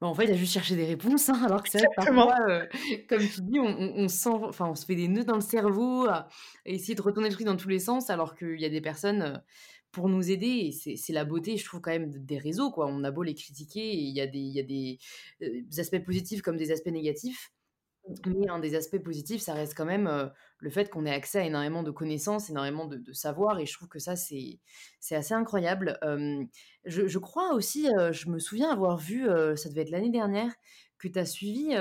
[0.00, 2.66] en fait, il a juste cherché des réponses, hein, alors que c'est parfois, euh,
[3.08, 6.28] comme tu dis, on, sent, enfin, on se fait des nœuds dans le cerveau à,
[6.64, 9.22] essayer de retourner le truc dans tous les sens, alors qu'il y a des personnes
[9.22, 9.36] euh,
[9.90, 10.72] pour nous aider.
[10.86, 12.70] Et c'est la beauté, je trouve, quand même, des réseaux.
[12.70, 12.86] Quoi.
[12.86, 14.98] On a beau les critiquer, il y a des, il y a des
[15.42, 17.50] euh, aspects positifs comme des aspects négatifs.
[18.26, 21.44] Mais un des aspects positifs, ça reste quand même le fait qu'on ait accès à
[21.44, 24.60] énormément de connaissances, énormément de, savoir, et je trouve que ça, c'est
[25.10, 25.98] assez incroyable.
[26.84, 30.52] je, crois aussi, je me souviens avoir vu, ça devait être l'année dernière,
[30.98, 31.74] que tu as suivi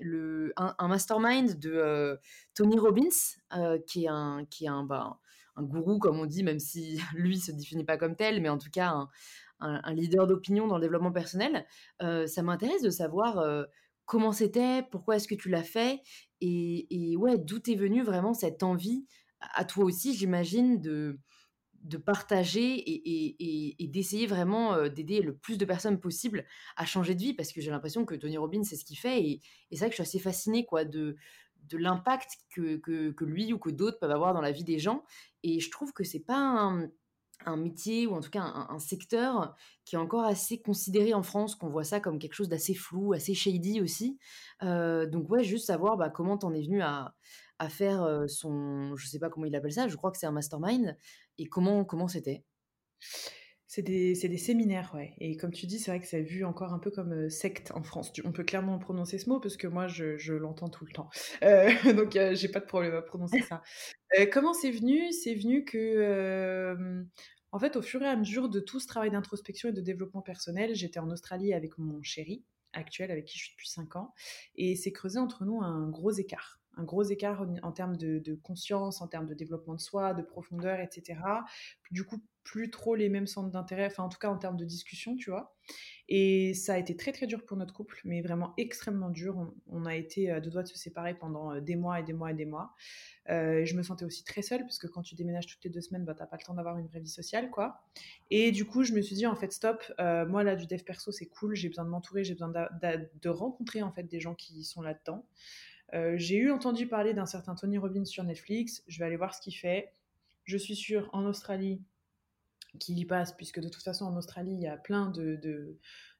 [0.00, 2.18] le, un, mastermind de
[2.54, 5.18] Tony Robbins, qui est un, qui est un, bah,
[5.56, 8.58] un gourou, comme on dit, même si lui se définit pas comme tel, mais en
[8.58, 9.08] tout cas un,
[9.60, 11.66] un leader d'opinion dans le développement personnel.
[12.00, 13.66] ça m'intéresse de savoir
[14.06, 16.00] comment c'était, pourquoi est-ce que tu l'as fait,
[16.40, 19.06] et, ouais, d'où est venue vraiment cette envie,
[19.40, 21.18] à toi aussi, j'imagine, de,
[21.82, 26.44] de partager et, d'essayer vraiment d'aider le plus de personnes possible
[26.76, 29.22] à changer de vie, parce que j'ai l'impression que Tony Robbins, c'est ce qu'il fait,
[29.22, 29.40] et,
[29.70, 31.16] c'est vrai que je suis assez fascinée quoi, de,
[31.68, 35.04] de l'impact que, que, lui ou que d'autres peuvent avoir dans la vie des gens,
[35.42, 36.90] et je trouve que c'est pas un
[37.46, 41.54] un métier ou en tout cas un, secteur qui est encore assez considéré en France,
[41.54, 44.18] qu'on voit ça comme quelque chose d'assez flou, assez shady aussi.
[44.62, 47.14] Euh, donc ouais, juste savoir bah, comment t'en es venu à,
[47.58, 50.26] à faire euh, son, je sais pas comment il appelle ça, je crois que c'est
[50.26, 50.96] un mastermind,
[51.38, 52.44] et comment comment c'était?
[53.74, 55.14] C'est des, des, séminaires, ouais.
[55.18, 57.72] Et comme tu dis, c'est vrai que c'est vu encore un peu comme euh, secte
[57.74, 58.12] en France.
[58.24, 61.10] On peut clairement prononcer ce mot parce que moi, je, je l'entends tout le temps.
[61.96, 63.62] Donc, euh, j'ai pas de problème à prononcer ça.
[64.32, 65.10] comment c'est venu?
[65.10, 67.04] C'est venu que,
[67.54, 70.22] en fait, au fur et à mesure de tout ce travail d'introspection et de développement
[70.22, 74.12] personnel, j'étais en Australie avec mon chéri actuel, avec qui je suis depuis 5 ans,
[74.56, 79.00] et c'est creusé entre nous un gros écart un gros écart en, termes de, conscience,
[79.00, 81.20] en termes de développement de soi, de profondeur, etc.
[81.92, 84.64] Du coup, plus trop les mêmes centres d'intérêt, enfin en tout cas en termes de
[84.64, 85.56] discussion, tu vois.
[86.08, 89.50] Et ça a été très très dur pour notre couple, mais vraiment extrêmement dur.
[89.66, 92.12] On, a été à deux doigts de se séparer pendant euh, des mois et des
[92.12, 92.74] mois et des mois.
[93.30, 95.80] Euh, je me sentais aussi très seule, parce que quand tu déménages toutes les deux
[95.80, 97.82] semaines, bah, t'as pas le temps d'avoir une vraie vie sociale, quoi.
[98.30, 100.82] Et du coup, je me suis dit, en fait, stop, euh, moi là, du dev
[100.82, 104.34] perso, c'est cool, j'ai besoin de m'entourer, j'ai besoin de rencontrer en fait des gens
[104.34, 105.26] qui sont là-dedans.
[105.92, 108.82] Euh, j'ai eu entendu parler d'un certain Tony Robbins sur Netflix.
[108.88, 109.92] Je vais aller voir ce qu'il fait.
[110.44, 111.80] Je suis sûre en Australie
[112.78, 115.40] qu'il y passe, puisque de toute façon en Australie il y a plein de,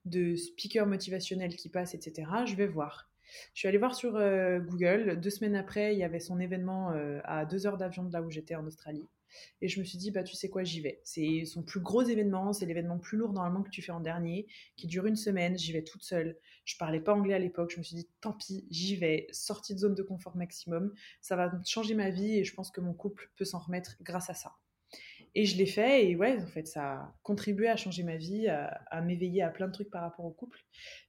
[0.05, 2.29] de, speakers motivationnels qui passent, etc.
[2.47, 3.11] Je vais voir.
[3.55, 5.19] Je suis allée voir sur Google.
[5.21, 6.93] Deux semaines après, il y avait son événement
[7.25, 9.09] à deux heures d'avion de là où j'étais en Australie.
[9.61, 11.01] Et je me suis dit, bah, tu sais quoi, j'y vais.
[11.05, 14.47] C'est son plus gros événement, c'est l'événement plus lourd normalement que tu fais en dernier,
[14.77, 15.59] qui dure une semaine.
[15.59, 16.39] J'y vais toute seule.
[16.65, 17.73] Je parlais pas anglais à l'époque.
[17.73, 19.27] Je me suis dit, tant pis, j'y vais.
[19.31, 20.93] Sortie de zone de confort maximum.
[21.21, 24.31] Ça va changer ma vie et je pense que mon couple peut s'en remettre grâce
[24.31, 24.53] à ça.
[25.37, 28.47] Et je l'ai fait, et ouais, en fait, ça a contribué à changer ma vie,
[28.49, 30.61] à, m'éveiller à plein de trucs par rapport au couple.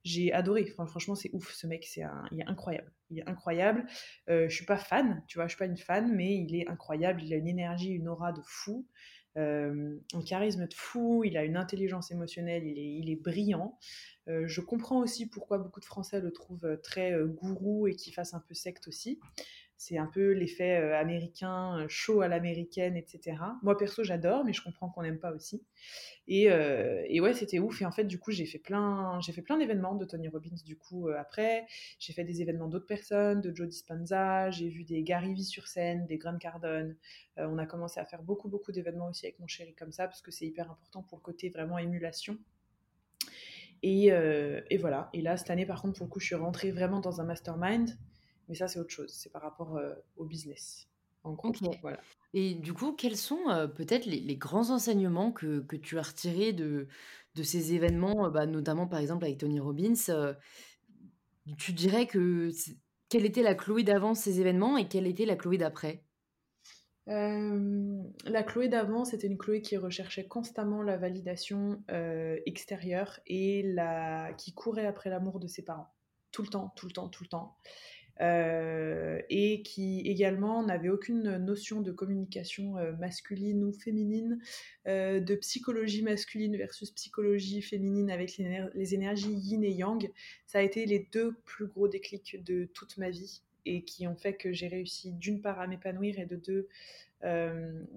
[0.04, 2.92] J'ai adoré, franchement, c'est ouf, ce mec, c'est il est incroyable.
[3.12, 3.86] Il est incroyable.
[4.30, 6.68] Euh, je suis pas fan, tu vois, je suis pas une fan, mais il est
[6.68, 7.22] incroyable.
[7.24, 8.88] Il a une énergie, une aura de fou,
[9.38, 13.78] euh, un charisme de fou, il a une intelligence émotionnelle, il est, il est brillant.
[14.28, 18.34] Euh, je comprends aussi pourquoi beaucoup de Français le trouvent très gourou et qu'il fasse
[18.34, 19.20] un peu secte aussi.
[19.78, 23.38] C'est un peu l'effet euh, américain, euh, chaud à l'américaine, etc.
[23.62, 25.66] Moi, perso, j'adore, mais je comprends qu'on n'aime pas aussi.
[26.30, 27.82] Et, euh, et ouais, c'était ouf.
[27.82, 30.56] Et en fait, du coup, j'ai fait plein, j'ai fait plein d'événements de Tony Robbins.
[30.66, 31.66] Du coup, après,
[32.00, 34.50] j'ai fait des événements d'autres personnes, de Joe Dispenza.
[34.50, 36.96] J'ai vu des Gary Vee sur scène, des Grant Cardone.
[37.36, 40.22] on a commencé à faire beaucoup, beaucoup d'événements aussi avec mon chéri comme ça, parce
[40.22, 42.38] que c'est hyper important pour le côté vraiment émulation.
[43.84, 45.10] Et, et, voilà.
[45.14, 47.26] Et là, cette année, par contre, pour le coup, je suis rentrée vraiment dans un
[47.26, 47.90] mastermind.
[48.48, 49.12] Mais ça, c'est autre chose.
[49.12, 50.88] C'est par rapport euh, au business.
[51.24, 52.00] En gros, voilà.
[52.34, 56.54] Et du coup, quels sont euh, peut-être les, grands enseignements que, que, tu as retirés
[56.54, 56.88] de,
[57.34, 59.96] de ces événements, euh, bah, notamment par exemple avec Tony Robbins
[61.58, 62.52] Tu dirais que
[63.10, 66.04] quelle était la Chloé d'avant ces événements et quelle était la Chloé d'après?
[67.08, 71.84] La Chloé d'avant, c'était une Chloé qui recherchait constamment la validation
[72.46, 74.34] extérieure et la...
[74.34, 75.94] qui courait après l'amour de ses parents.
[76.32, 77.56] Tout le temps, tout le temps, tout le temps.
[78.22, 84.40] Euh, et qui également n'avait aucune notion de communication euh, masculine ou féminine,
[84.88, 90.10] euh, de psychologie masculine versus psychologie féminine avec les, énergies yin et yang.
[90.46, 94.16] Ça a été les deux plus gros déclics de toute ma vie et qui ont
[94.16, 96.70] fait que j'ai réussi d'une part à m'épanouir et de deux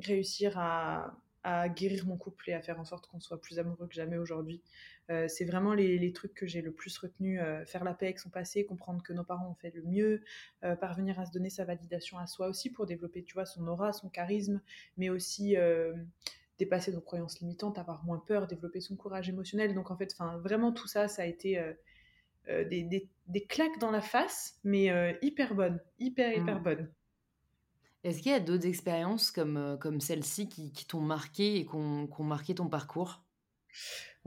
[0.00, 1.14] réussir à,
[1.44, 4.16] à guérir mon couple et à faire en sorte qu'on soit plus amoureux que jamais
[4.16, 4.62] aujourd'hui.
[5.10, 7.40] Euh, c'est vraiment les, trucs que j'ai le plus retenu.
[7.40, 10.22] Euh, faire la paix avec son passé, comprendre que nos parents ont fait le mieux,
[10.64, 13.66] euh, parvenir à se donner sa validation à soi aussi pour développer, tu vois, son
[13.66, 14.60] aura, son charisme,
[14.96, 15.56] mais aussi
[16.58, 19.74] dépasser nos croyances limitantes, avoir moins peur, développer son courage émotionnel.
[19.74, 21.62] Donc en fait, vraiment tout ça, ça a été
[22.48, 23.08] des,
[23.48, 26.62] claques dans la face, mais hyper bonnes, hyper, hyper mmh.
[26.62, 26.90] bonnes.
[28.04, 32.24] Est-ce qu'il y a d'autres expériences comme, comme celle-ci qui, t'ont marqué et qui ont
[32.24, 33.22] marqué ton parcours?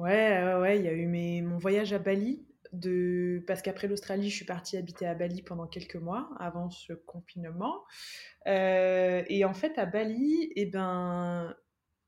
[0.01, 1.07] Ouais, ouais, il y a eu
[1.43, 2.43] mon voyage à Bali,
[2.73, 6.93] de, parce qu'après l'Australie, je suis partie habiter à Bali pendant quelques mois avant ce
[6.93, 7.83] confinement.
[8.47, 11.55] Euh, et en fait, à Bali, eh ben,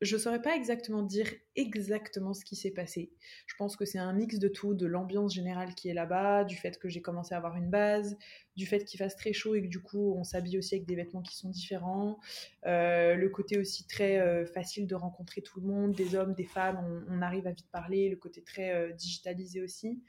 [0.04, 3.12] je saurais pas exactement dire exactement ce qui s'est passé.
[3.46, 6.56] Je pense que c'est un mix de tout, de l'ambiance générale qui est là-bas, du
[6.56, 8.16] fait que j'ai commencé à avoir une base,
[8.56, 10.96] du fait qu'il fasse très chaud et que du coup on s'habille aussi avec des
[10.96, 12.18] vêtements qui sont différents,
[12.66, 16.44] euh, le côté aussi très euh, facile de rencontrer tout le monde, des hommes, des
[16.44, 20.02] femmes, on, arrive à vite parler, le côté très euh, digitalisé aussi.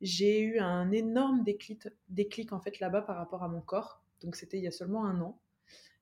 [0.00, 4.02] J'ai eu un énorme déclic, déclic en fait là-bas par rapport à mon corps.
[4.22, 5.40] Donc c'était il y a seulement un an.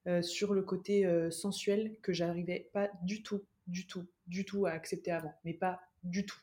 [0.06, 4.64] Euh, sur le côté euh, sensuel que j'arrivais pas du tout, du tout, du tout
[4.64, 6.38] à accepter avant, mais pas du tout.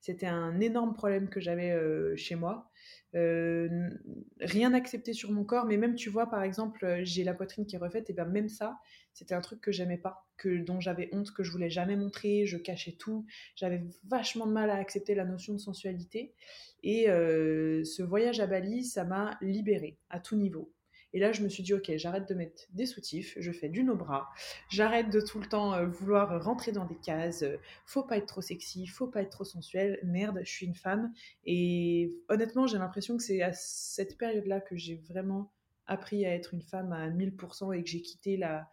[0.00, 2.70] C'était un énorme problème que j'avais euh, chez moi.
[3.14, 7.76] rien accepté sur mon corps, mais même tu vois, par exemple, j'ai la poitrine qui
[7.76, 8.78] est refaite, et bien même ça,
[9.14, 12.44] c'était un truc que j'aimais pas, que dont j'avais honte, que je voulais jamais montrer,
[12.44, 13.24] je cachais tout.
[13.54, 16.34] J'avais vachement de mal à accepter la notion de sensualité.
[16.82, 20.75] Et ce voyage à Bali, ça m'a libérée à tout niveau.
[21.12, 23.84] Et là, je me suis dit, ok, j'arrête de mettre des soutifs, je fais du
[23.84, 24.28] no-bras,
[24.70, 27.44] j'arrête de tout le temps euh, vouloir rentrer dans des cases,
[27.86, 31.12] faut pas être trop sexy, faut pas être trop sensuel, merde, je suis une femme.
[31.44, 35.52] Et honnêtement, j'ai l'impression que c'est à cette période-là que j'ai vraiment
[35.86, 38.68] appris à être une femme à 1000% et que j'ai quitté la,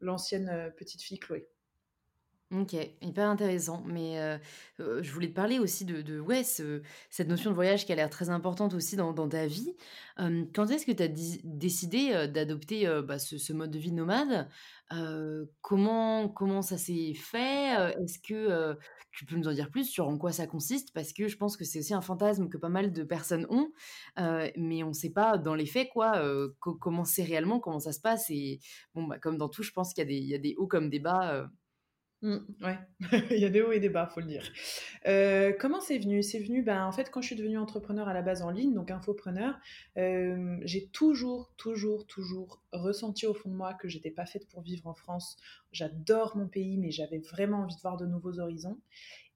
[0.00, 1.48] l'ancienne euh, petite fille Chloé.
[2.52, 3.82] OK, hyper intéressant.
[3.86, 4.36] Mais, euh,
[4.80, 7.94] euh, je voulais te parler aussi de ouais, ce cette notion de voyage qui a
[7.94, 9.74] l'air très importante aussi dans ta vie.
[10.18, 14.48] quand est-ce que tu as décidé, d'adopter, bah, ce mode de vie nomade?
[15.62, 17.94] comment comment ça s'est fait?
[18.02, 18.76] est-ce que,
[19.12, 20.92] tu peux nous en dire plus sur en quoi ça consiste?
[20.92, 23.70] Parce que je pense que c'est aussi un fantasme que pas mal de personnes ont,
[24.56, 26.22] mais on ne sait pas dans les faits quoi,
[26.60, 28.60] comment c'est réellement, comment ça se passe et
[28.94, 31.48] bon, bah, comme dans tout, je pense qu'il y a des hauts comme des bas,
[32.22, 32.78] Mmh, ouais,
[33.32, 34.44] il y a des hauts et des bas, faut le dire.
[35.06, 36.22] Euh, comment c'est venu?
[36.22, 38.72] C'est venu, ben, en fait, quand je suis devenue entrepreneur à la base en ligne,
[38.74, 39.58] donc infopreneur,
[39.98, 44.62] euh, j'ai toujours, toujours, toujours ressenti au fond de moi que j'étais pas faite pour
[44.62, 45.36] vivre en France.
[45.72, 48.78] J'adore mon pays, mais j'avais vraiment envie de voir de nouveaux horizons.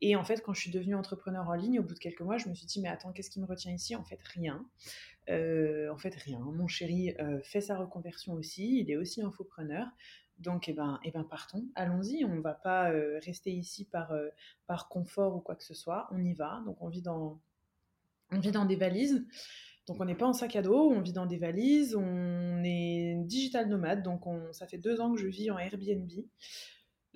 [0.00, 2.38] Et en fait, quand je suis devenue entrepreneur en ligne, au bout de quelques mois,
[2.38, 3.96] je me suis dit, mais attends, qu'est-ce qui me retient ici?
[3.96, 4.64] En fait, rien.
[5.28, 6.38] Euh, en fait, rien.
[6.38, 9.88] Mon chéri fait sa reconversion aussi, il est aussi infopreneur.
[10.38, 12.24] Donc, eh ben, eh ben partons, allons-y.
[12.24, 14.28] On ne va pas euh, rester ici par, euh,
[14.66, 16.08] par confort ou quoi que ce soit.
[16.12, 16.62] On y va.
[16.66, 17.40] Donc, on vit dans,
[18.32, 19.26] on vit dans des valises.
[19.86, 21.96] Donc, on n'est pas en sac à dos, on vit dans des valises.
[21.96, 24.02] On est digital nomade.
[24.02, 26.10] Donc, on, ça fait deux ans que je vis en Airbnb.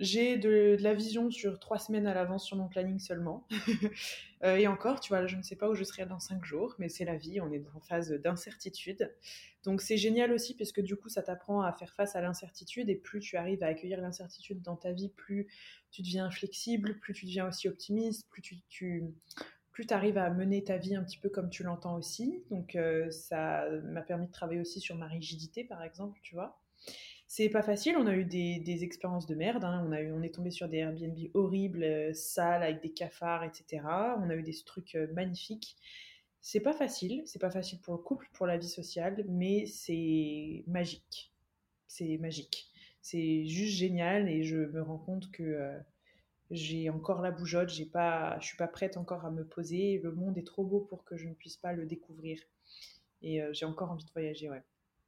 [0.01, 3.47] J'ai de, la vision sur trois semaines à l'avance sur mon planning seulement.
[4.43, 6.75] Euh, et encore, tu vois, je ne sais pas où je serai dans cinq jours,
[6.79, 9.15] mais c'est la vie, on est en phase d'incertitude.
[9.65, 12.89] Donc c'est génial aussi parce que du coup, ça t'apprend à faire face à l'incertitude
[12.89, 15.47] et plus tu arrives à accueillir l'incertitude dans ta vie, plus
[15.91, 18.41] tu deviens flexible, plus tu deviens aussi optimiste, plus
[18.71, 19.05] tu,
[19.91, 22.43] arrives à mener ta vie un petit peu comme tu l'entends aussi.
[22.49, 26.59] Donc euh, ça m'a permis de travailler aussi sur ma rigidité, par exemple, tu vois.
[27.33, 29.85] C'est pas facile, on a eu des, expériences de merde, hein.
[29.87, 33.45] on, a eu, on est tombé sur des Airbnb horribles, euh, sales, avec des cafards,
[33.45, 33.85] etc.
[34.19, 35.77] On a eu des trucs euh, magnifiques.
[36.41, 40.65] C'est pas facile, c'est pas facile pour le couple, pour la vie sociale, mais c'est
[40.67, 41.33] magique.
[41.87, 42.69] C'est magique.
[43.01, 45.79] C'est juste génial et je me rends compte que euh,
[46.51, 50.01] j'ai encore la bougeotte, j'ai pas, je suis pas prête encore à me poser.
[50.03, 52.41] Le monde est trop beau pour que je ne puisse pas le découvrir.
[53.23, 54.65] Et j'ai encore envie de voyager, ouais.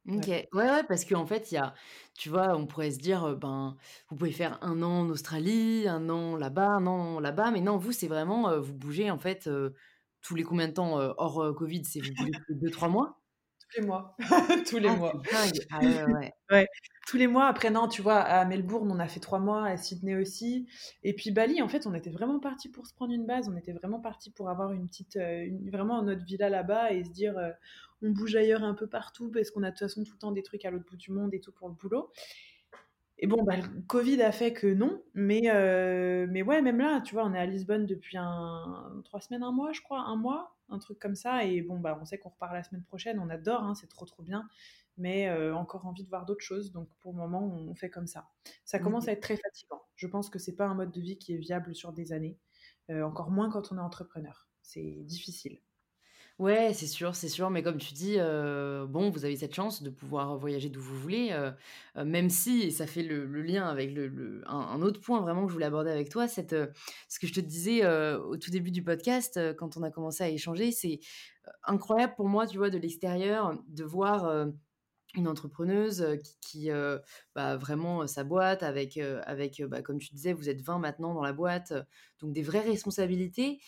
[0.07, 0.27] OK.
[0.27, 1.73] Ouais, ouais, parce qu'en fait, il y a
[2.15, 3.75] tu vois, on pourrait se dire, ben,
[4.09, 7.77] vous pouvez faire un an en Australie, un an là-bas, un an là-bas, mais non,
[7.77, 9.49] vous, c'est vraiment, vous bougez en fait,
[10.21, 11.85] tous les combien de temps, hors, covid?
[11.85, 13.21] C'est vous bougez tous les 2-3 mois?
[13.59, 14.15] Tous les mois,
[14.69, 15.13] tous les Ah, mois.
[15.69, 16.67] Ah ouais, ouais, Ouais,
[17.07, 17.47] tous les mois.
[17.47, 20.67] Après, non, tu vois, à Melbourne, on a fait trois mois, à Sydney aussi.
[21.03, 23.49] Et puis Bali, en fait, on était vraiment parti pour se prendre une base.
[23.49, 25.17] On était vraiment parti pour avoir une petite,
[25.71, 27.35] vraiment notre villa là-bas et se dire,
[28.03, 30.31] on bouge ailleurs un peu partout parce qu'on a de toute façon tout le temps
[30.31, 32.11] des trucs à l'autre bout du monde et tout pour le boulot.
[33.19, 36.99] Et bon, bah, le Covid a fait que non, mais, euh, mais ouais, même là,
[36.99, 40.17] tu vois, on est à Lisbonne depuis un, trois semaines, un mois, je crois, un
[40.17, 41.45] mois, un truc comme ça.
[41.45, 44.05] Et bon, bah, on sait qu'on repart la semaine prochaine, on adore, hein, c'est trop
[44.05, 44.49] trop bien,
[44.97, 46.73] mais euh, encore envie de voir d'autres choses.
[46.73, 48.27] Donc pour le moment, on fait comme ça.
[48.65, 49.83] Ça commence à être très fatigant.
[49.95, 52.37] Je pense que c'est pas un mode de vie qui est viable sur des années,
[52.89, 54.49] euh, encore moins quand on est entrepreneur.
[54.63, 55.59] C'est difficile.
[56.39, 59.83] Ouais, c'est sûr, c'est sûr, mais comme tu dis, heu, bon, vous avez cette chance
[59.83, 61.53] de pouvoir voyager d'où vous voulez, heu
[61.95, 65.49] heu, même si et ça fait le lien avec le un autre point vraiment que
[65.49, 66.55] je voulais aborder avec toi, cette,
[67.07, 70.29] ce que je te disais, au tout début du podcast, quand on a commencé à
[70.29, 70.99] échanger, c'est,
[71.65, 74.47] incroyable pour moi, tu vois, de l'extérieur, de voir,
[75.15, 76.69] une entrepreneuse, qui qui,
[77.35, 81.23] bah, vraiment, sa boîte avec, avec, bah, comme tu disais, vous êtes 20 maintenant dans
[81.23, 81.73] la boîte,
[82.21, 83.59] donc des vraies responsabilités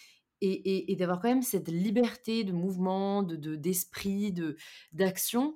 [0.41, 4.57] et, d'avoir quand même cette liberté de mouvement, de, d'esprit, de,
[4.91, 5.55] d'action,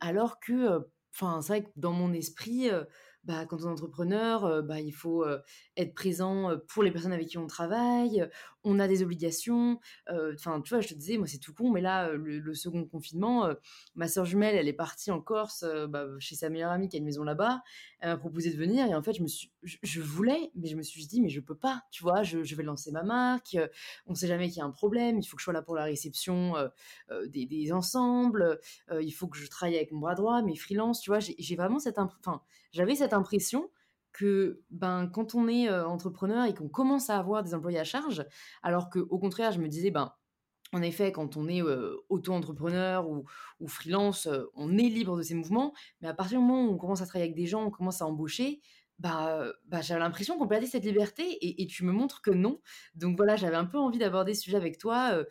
[0.00, 2.68] alors que, enfin, c'est vrai que dans mon esprit,
[3.26, 5.24] bah, quand on est entrepreneur, bah, il faut
[5.76, 8.28] être présent pour les personnes avec qui on travaille,
[8.64, 9.80] on a des obligations.
[10.08, 13.48] Enfin, tu vois, je te disais, moi, c'est tout con, mais là, le, second confinement,
[13.94, 16.98] ma soeur jumelle, elle est partie en Corse, bah, chez sa meilleure amie qui a
[16.98, 17.62] une maison là-bas.
[18.00, 19.28] Elle m'a proposé de venir et en fait, je me
[19.62, 22.62] je, voulais, mais je me suis dit, mais je peux pas, tu vois, je, vais
[22.62, 23.56] lancer ma marque,
[24.06, 25.74] on sait jamais qu'il y a un problème, il faut que je sois là pour
[25.74, 26.54] la réception
[27.26, 28.60] des, des, ensembles,
[28.90, 31.78] il faut que je travaille avec mon bras droit, mes freelances, tu vois, j'ai vraiment
[31.78, 32.42] cette, enfin,
[32.76, 33.70] j'avais cette impression
[34.12, 38.24] que ben, quand on est entrepreneur et qu'on commence à avoir des employés à charge,
[38.62, 40.12] alors qu'au contraire, je me disais, ben,
[40.72, 41.62] en effet, quand on est
[42.08, 43.24] auto-entrepreneur ou,
[43.60, 46.78] ou, freelance, on est libre de ses mouvements, mais à partir du moment où on
[46.78, 48.60] commence à travailler avec des gens, on commence à embaucher,
[48.98, 52.60] bah, bah j'avais l'impression qu'on perdait cette liberté et, tu me montres que non.
[52.94, 55.24] Donc voilà, j'avais un peu envie d'aborder ce sujet avec toi,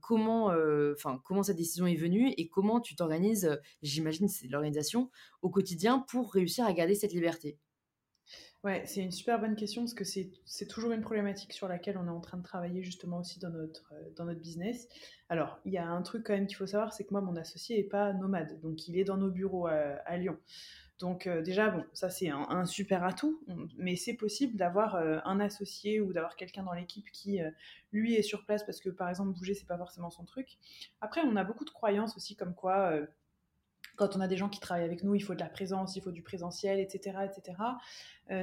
[0.00, 0.52] comment,
[0.92, 5.10] enfin comment cette décision est venue et comment tu t'organises, j'imagine c'est l'organisation,
[5.42, 7.58] au quotidien pour réussir à garder cette liberté.
[8.64, 12.06] Ouais, c'est une super bonne question parce que c'est toujours une problématique sur laquelle on
[12.06, 14.88] est en train de travailler justement aussi dans notre, dans notre business.
[15.28, 17.36] Alors, il y a un truc quand même qu'il faut savoir, c'est que moi, mon
[17.36, 20.38] associé n'est pas nomade, donc il est dans nos bureaux à Lyon.
[21.04, 23.38] Donc euh, déjà, bon, ça c'est un, super atout,
[23.76, 27.50] mais c'est possible d'avoir euh, un associé ou d'avoir quelqu'un dans l'équipe qui, euh,
[27.92, 30.56] lui, est sur place parce que, par exemple, bouger, c'est pas forcément son truc.
[31.02, 32.94] Après, on a beaucoup de croyances aussi comme quoi,
[33.96, 36.00] quand on a des gens qui travaillent avec nous, il faut de la présence, il
[36.00, 37.18] faut du présentiel, etc.
[37.26, 37.58] etc.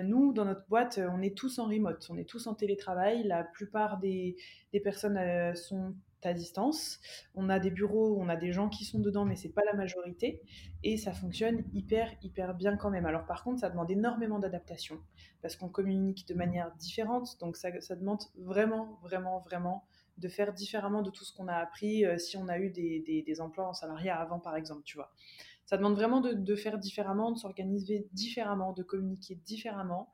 [0.03, 3.23] nous, dans notre boîte, on est tous en remote, on est tous en télétravail.
[3.23, 4.37] La plupart des,
[4.71, 5.95] des personnes sont
[6.25, 6.99] à distance.
[7.35, 9.73] On a des bureaux, on a des gens qui sont dedans, mais c'est pas la
[9.73, 10.41] majorité.
[10.83, 13.05] Et ça fonctionne hyper, hyper bien quand même.
[13.05, 14.99] Alors par contre, ça demande énormément d'adaptation
[15.41, 17.37] parce qu'on communique de manière différente.
[17.39, 19.85] Donc ça, demande vraiment, vraiment, vraiment
[20.17, 23.23] de faire différemment de tout ce qu'on a appris euh, si on a eu des,
[23.25, 25.11] des, emplois en salariat avant, par exemple, tu vois.
[25.65, 30.11] Ça demande vraiment de faire différemment, de s'organiser différemment, de communiquer différemment.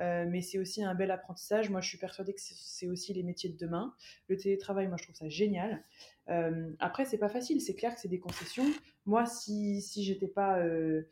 [0.00, 1.70] Euh, mais c'est aussi un bel apprentissage.
[1.70, 3.94] Moi, je suis persuadée que c'est aussi les métiers de demain.
[4.28, 5.82] Le télétravail, moi, je trouve ça génial.
[6.28, 7.60] Euh, après, c'est pas facile.
[7.60, 8.66] C'est clair que c'est des concessions.
[9.06, 10.58] Moi, si, si j'étais pas.
[10.58, 11.02] Euh,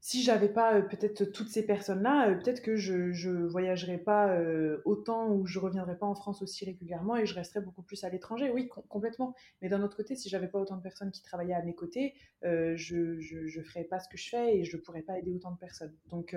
[0.00, 4.38] si j'avais pas euh, peut-être toutes ces personnes-là, peut-être que je, je voyagerais pas
[4.84, 8.08] autant ou je reviendrais pas en France aussi régulièrement et je resterais beaucoup plus à
[8.08, 8.50] l'étranger.
[8.50, 9.34] Oui, complètement.
[9.60, 12.14] Mais d'un autre côté, si j'avais pas autant de personnes qui travaillaient à mes côtés,
[12.42, 15.50] je, je, je ferais pas ce que je fais et je pourrais pas aider autant
[15.50, 15.96] de personnes.
[16.08, 16.36] Donc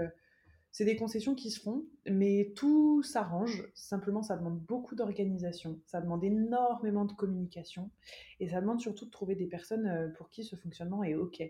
[0.72, 3.67] c'est des concessions qui se font, mais tout s'arrange.
[3.74, 7.89] Simplement, ça demande beaucoup d'organisation, ça demande énormément de communication,
[8.39, 11.41] et ça demande surtout de trouver des personnes euh, pour qui ce fonctionnement est OK.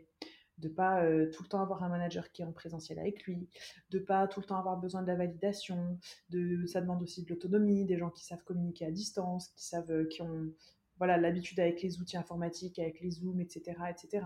[0.58, 3.48] De pas euh, tout le temps avoir un manager qui est en présentiel avec lui,
[3.92, 5.98] de pas tout le temps avoir besoin de la validation.
[6.30, 9.92] De, ça demande aussi de l'autonomie, des gens qui savent communiquer à distance, qui savent,
[9.92, 10.52] euh, qui ont
[10.98, 14.26] voilà l'habitude avec les outils informatiques, avec les zooms, etc., etc.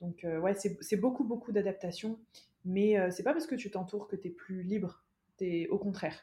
[0.00, 2.18] Donc ouais, c'est beaucoup beaucoup d'adaptation
[2.64, 5.04] mais euh, c'est pas parce que tu t'entoures que tu es plus libre.
[5.40, 6.18] Es, au contraire.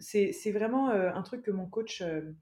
[0.00, 2.32] C'est vraiment euh, un truc que mon coach euh,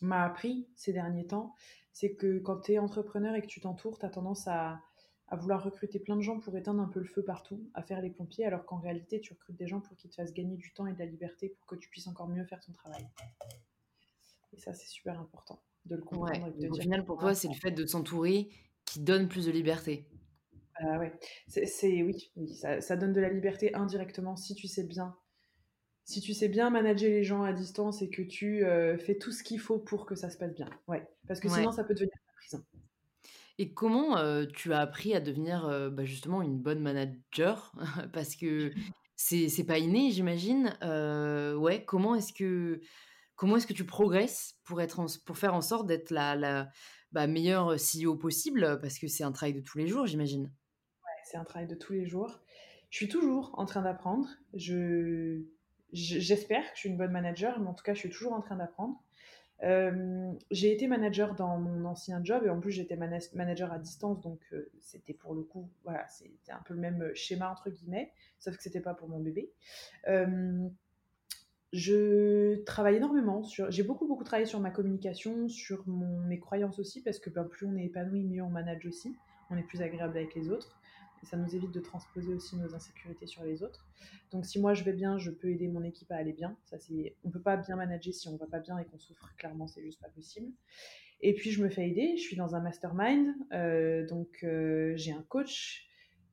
[0.00, 1.54] m'a appris ces derniers temps.
[1.92, 4.80] C'est que quand tu es entrepreneur et que tu t'entoures, tu as tendance à,
[5.28, 8.00] à, vouloir recruter plein de gens pour éteindre un peu le feu partout, à faire
[8.00, 10.72] les pompiers, alors qu'en réalité, tu recrutes des gens pour qu'ils te fassent gagner du
[10.72, 13.06] temps et de la liberté pour que tu puisses encore mieux faire ton travail.
[14.54, 16.52] Et ça, c'est super important de le comprendre.
[16.58, 18.48] et de au final, pour toi, c'est le fait de s'entourer
[18.84, 20.06] qui donne plus de liberté.
[20.76, 21.12] Ah ouais,
[21.46, 25.14] c'est oui, oui ça, ça, donne de la liberté indirectement si tu sais bien.
[26.04, 29.30] Si tu sais bien manager les gens à distance et que tu euh, fais tout
[29.30, 30.68] ce qu'il faut pour que ça se passe bien.
[30.88, 32.64] Ouais, parce que sinon ça peut devenir la prison.
[33.58, 37.72] Et comment euh, tu as appris à devenir euh, bah, justement une bonne manager?
[38.12, 38.72] Parce que
[39.14, 40.76] c'est pas inné, j'imagine.
[40.82, 42.80] ouais, comment est-ce que
[43.36, 46.70] comment est-ce que tu progresses pour être en, pour faire en sorte d'être la, la
[47.12, 48.80] bah, meilleure CEO possible?
[48.80, 50.50] Parce que c'est un travail de tous les jours, j'imagine
[51.32, 52.40] c'est un travail de tous les jours.
[52.90, 54.28] Je suis toujours en train d'apprendre.
[54.52, 55.40] Je,
[55.92, 58.42] j'espère que je suis une bonne manager, mais en tout cas, je suis toujours en
[58.42, 59.02] train d'apprendre.
[59.62, 64.20] Euh, j'ai été manager dans mon ancien job et en plus j'étais manager à distance,
[64.20, 68.10] donc euh, c'était pour le coup, voilà, c'était un peu le même schéma entre guillemets,
[68.40, 69.52] sauf que c'était pas pour mon bébé.
[70.08, 70.68] Euh,
[71.72, 76.80] je travaille énormément sur, j'ai beaucoup beaucoup travaillé sur ma communication, sur mon, mes croyances
[76.80, 79.14] aussi, parce que ben, plus on est épanoui, mieux on manage aussi,
[79.48, 80.81] on est plus agréable avec les autres
[81.26, 83.86] ça nous évite de transposer aussi nos insécurités sur les autres.
[84.30, 86.56] Donc si moi je vais bien, je peux aider mon équipe à aller bien.
[86.64, 89.34] Ça c'est, on peut pas bien manager si on va pas bien et qu'on souffre.
[89.36, 90.52] Clairement, c'est juste pas possible.
[91.20, 92.16] Et puis je me fais aider.
[92.16, 95.88] Je suis dans un mastermind, euh, donc euh, j'ai un coach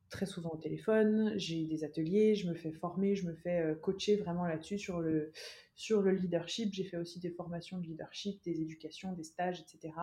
[0.10, 3.76] très souvent au téléphone, j'ai des ateliers, je me fais former, je me fais euh,
[3.76, 5.32] coacher vraiment là-dessus sur le,
[5.76, 6.74] sur le leadership.
[6.74, 9.94] J'ai fait aussi des formations de leadership, des éducations, des stages, etc.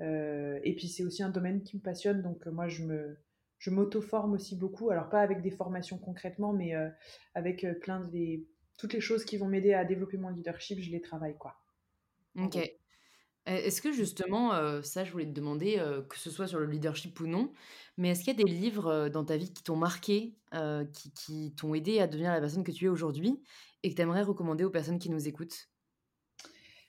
[0.00, 3.18] et puis c'est aussi un domaine qui me passionne, donc moi je me,
[3.60, 6.88] je m'auto-forme aussi beaucoup, alors pas avec des formations concrètement, mais euh,
[7.34, 8.40] avec euh, plein de
[8.78, 11.54] toutes les choses qui vont m'aider à développer mon leadership, je les travaille quoi.
[12.36, 12.58] Ok.
[13.46, 15.76] Est-ce que justement, euh, ça je voulais te demander,
[16.08, 17.52] que ce soit sur le leadership ou non,
[17.96, 20.36] mais est-ce qu'il y a des livres dans ta vie qui t'ont marqué,
[20.92, 23.42] qui, qui t'ont aidé à devenir la personne que tu es aujourd'hui
[23.82, 25.68] et que tu aimerais recommander aux personnes qui nous écoutent?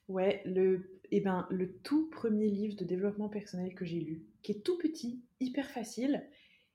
[0.08, 4.52] Ouais, le, eh ben, le tout premier livre de développement personnel que j'ai lu, qui
[4.52, 6.28] est tout petit, hyper facile,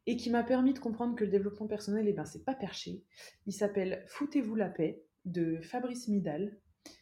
[0.07, 3.03] et qui m'a permis de comprendre que le développement personnel, eh ben, c'est pas perché.
[3.47, 6.57] Il s'appelle Foutez-vous la paix de Fabrice Midal.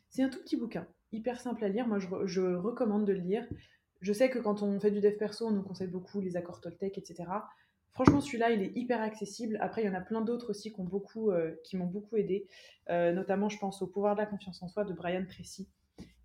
[0.08, 1.86] C'est un tout petit bouquin, hyper simple à lire.
[1.86, 3.46] Moi, je, recommande de le lire.
[4.00, 6.60] Je sais que quand on fait du dev perso, on nous conseille beaucoup les accords
[6.60, 7.24] Toltec, etc.
[7.92, 9.56] Franchement, celui-là, il est hyper accessible.
[9.60, 12.48] Après, il y en a plein d'autres aussi qui, euh, m'ont beaucoup aidé.
[12.90, 15.68] Euh, notamment, je pense au pouvoir de la confiance en soi de Brian Tracy,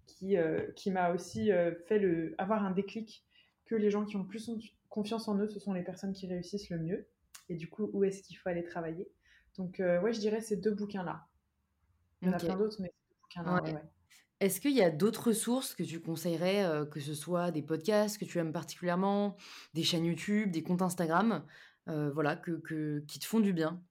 [0.07, 1.51] qui, euh, m'a aussi
[1.87, 3.23] fait le, avoir un déclic
[3.65, 4.49] que les gens qui ont plus
[4.89, 7.07] confiance en eux, ce sont les personnes qui réussissent le mieux.
[7.47, 9.09] Et du coup, où est-ce qu'il faut aller travailler?
[9.57, 11.25] Donc, euh, ouais, je dirais ces deux bouquins-là.
[12.21, 13.81] Il y en a plein d'autres, mais ces deux bouquins-là, ouais.
[14.39, 18.17] Est-ce qu'il y a d'autres sources que tu conseillerais, euh, que ce soit des podcasts
[18.17, 19.35] que tu aimes particulièrement,
[19.73, 21.45] des chaînes YouTube, des comptes Instagram,
[21.89, 23.83] euh, voilà, que, qui te font du bien?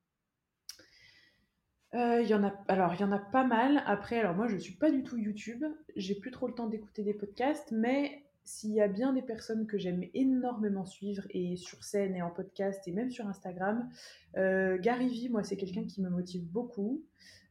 [1.92, 3.82] Il y en a, alors il y en a pas mal.
[3.86, 5.64] Après, alors moi je suis pas du tout YouTube,
[5.96, 9.66] j'ai plus trop le temps d'écouter des podcasts, mais s'il y a bien des personnes
[9.66, 13.88] que j'aime énormément suivre, et sur scène et en podcast, et même sur Instagram,
[14.36, 17.04] euh, Gary Vee, moi, c'est quelqu'un qui me motive beaucoup.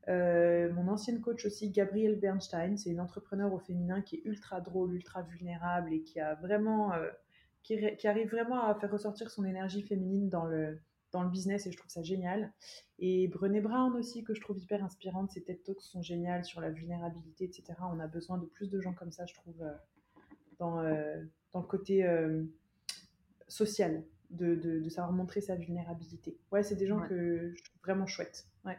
[0.08, 4.93] mon ancienne coach aussi, Gabrielle Bernstein, c'est une entrepreneur au féminin qui est ultra drôle,
[4.93, 6.91] ultra vulnérable et qui a vraiment,
[7.64, 10.80] qui, qui, arrive vraiment à faire ressortir son énergie féminine dans le,
[11.12, 12.52] dans le business et je trouve ça génial.
[13.00, 16.62] Et Brené Brown aussi, que je trouve hyper inspirante, ses TED Talks sont géniales sur
[16.62, 17.74] la vulnérabilité, etc.
[17.82, 19.74] On a besoin de plus de gens comme ça, je trouve, euh,
[20.60, 22.43] dans, euh, dans le côté euh,
[23.47, 26.38] social, de, de, savoir montrer sa vulnérabilité.
[26.51, 28.47] Ouais, c'est des gens que je trouve vraiment chouettes.
[28.66, 28.78] Ouais.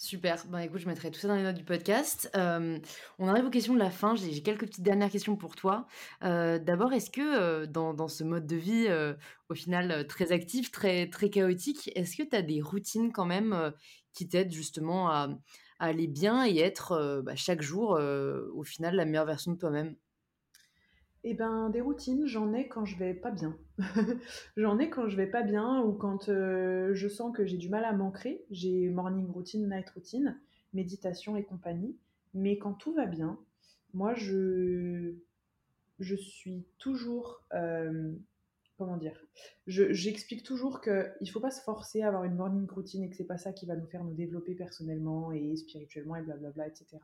[0.00, 0.46] Super.
[0.46, 2.30] Ben, écoute, je mettrai tout ça dans les notes du podcast.
[2.34, 2.78] Euh,
[3.18, 4.14] on arrive aux questions de la fin.
[4.16, 5.86] J'ai quelques petites dernières questions pour toi.
[6.24, 8.88] Euh, d'abord, est-ce que euh, dans, ce mode de vie,
[9.50, 13.74] au final, très actif, très, très chaotique, est-ce que tu as des routines quand même
[14.14, 15.28] qui t'aident justement à,
[15.78, 19.96] aller bien et être bah, chaque jour, au final, la meilleure version de toi-même?
[21.22, 23.56] Eh ben, des routines, j'en ai quand je vais pas bien.
[24.56, 27.68] j'en ai quand je vais pas bien ou quand euh, je sens que j'ai du
[27.68, 28.44] mal à m'ancrer.
[28.50, 30.40] J'ai morning routine, night routine,
[30.72, 31.96] méditation et compagnie.
[32.32, 33.38] Mais quand tout va bien,
[33.92, 35.14] moi, je,
[35.98, 38.12] je suis toujours euh,
[38.80, 39.22] comment dire
[39.66, 43.14] J'explique toujours qu'il ne faut pas se forcer à avoir une morning routine et que
[43.14, 46.96] c'est pas ça qui va nous faire nous développer personnellement et spirituellement et blablabla, etc.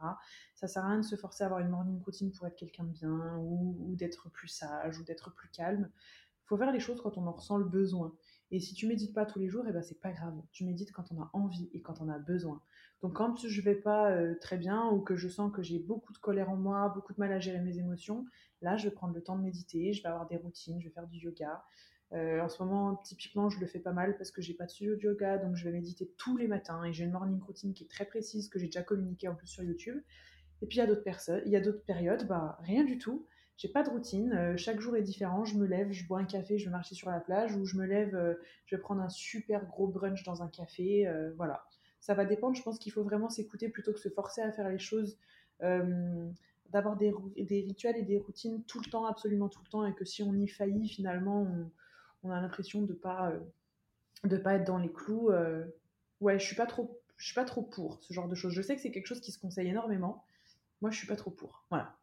[0.55, 2.85] Ça sert à rien de se forcer à avoir une morning routine pour être quelqu'un
[2.85, 5.91] de bien ou, d'être plus sage ou d'être plus calme.
[6.45, 8.14] Il faut faire les choses quand on en ressent le besoin.
[8.51, 10.35] Et si tu médites pas tous les jours, et eh ben c'est pas grave.
[10.53, 12.62] Tu médites quand on a envie et quand on a besoin.
[13.03, 16.14] Donc quand je vais pas euh, très bien ou que je sens que j'ai beaucoup
[16.14, 18.24] de colère en moi, beaucoup de mal à gérer mes émotions,
[18.62, 20.94] là je vais prendre le temps de méditer, je vais avoir des routines, je vais
[20.94, 21.64] faire du yoga.
[22.12, 24.70] Euh, en ce moment, typiquement, je le fais pas mal parce que j'ai pas de
[24.70, 27.74] studio de yoga, donc je vais méditer tous les matins et j'ai une morning routine
[27.74, 30.00] qui est très précise que j'ai déjà communiqué en plus sur YouTube.
[30.62, 32.98] Et puis il y a d'autres personnes, il y a d'autres périodes, bah rien du
[32.98, 33.26] tout.
[33.57, 34.32] J'ai pas de routine.
[34.32, 35.44] Euh, chaque jour est différent.
[35.44, 37.76] Je me lève, je bois un café, je vais marcher sur la plage, ou je
[37.76, 38.34] me lève, euh,
[38.66, 41.11] je vais prendre un super gros brunch dans un café.
[41.36, 41.64] Voilà.
[42.00, 42.54] Ça va dépendre.
[42.54, 45.18] Je pense qu'il faut vraiment s'écouter plutôt que se forcer à faire les choses.
[46.73, 49.95] D'avoir des, des, rituels et des routines tout le temps, absolument tout le temps, et
[49.95, 51.47] que si on y faillit, finalement,
[52.23, 53.33] on, a l'impression de pas
[54.25, 55.31] de pas être dans les clous.
[56.21, 58.53] ouais, je suis pas trop, je suis pas trop pour ce genre de choses.
[58.53, 60.25] Je sais que c'est quelque chose qui se conseille énormément.
[60.81, 61.64] Moi, je suis pas trop pour.
[61.71, 61.97] Voilà.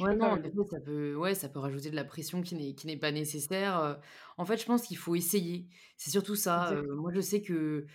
[0.00, 0.38] Ouais, non,
[0.70, 4.00] ça peut, ouais, ça peut rajouter de la pression qui n'est, qui n'est pas nécessaire.
[4.36, 5.66] En fait, je pense qu'il faut essayer.
[5.96, 6.74] C'est surtout ça.
[6.96, 7.86] moi, je sais que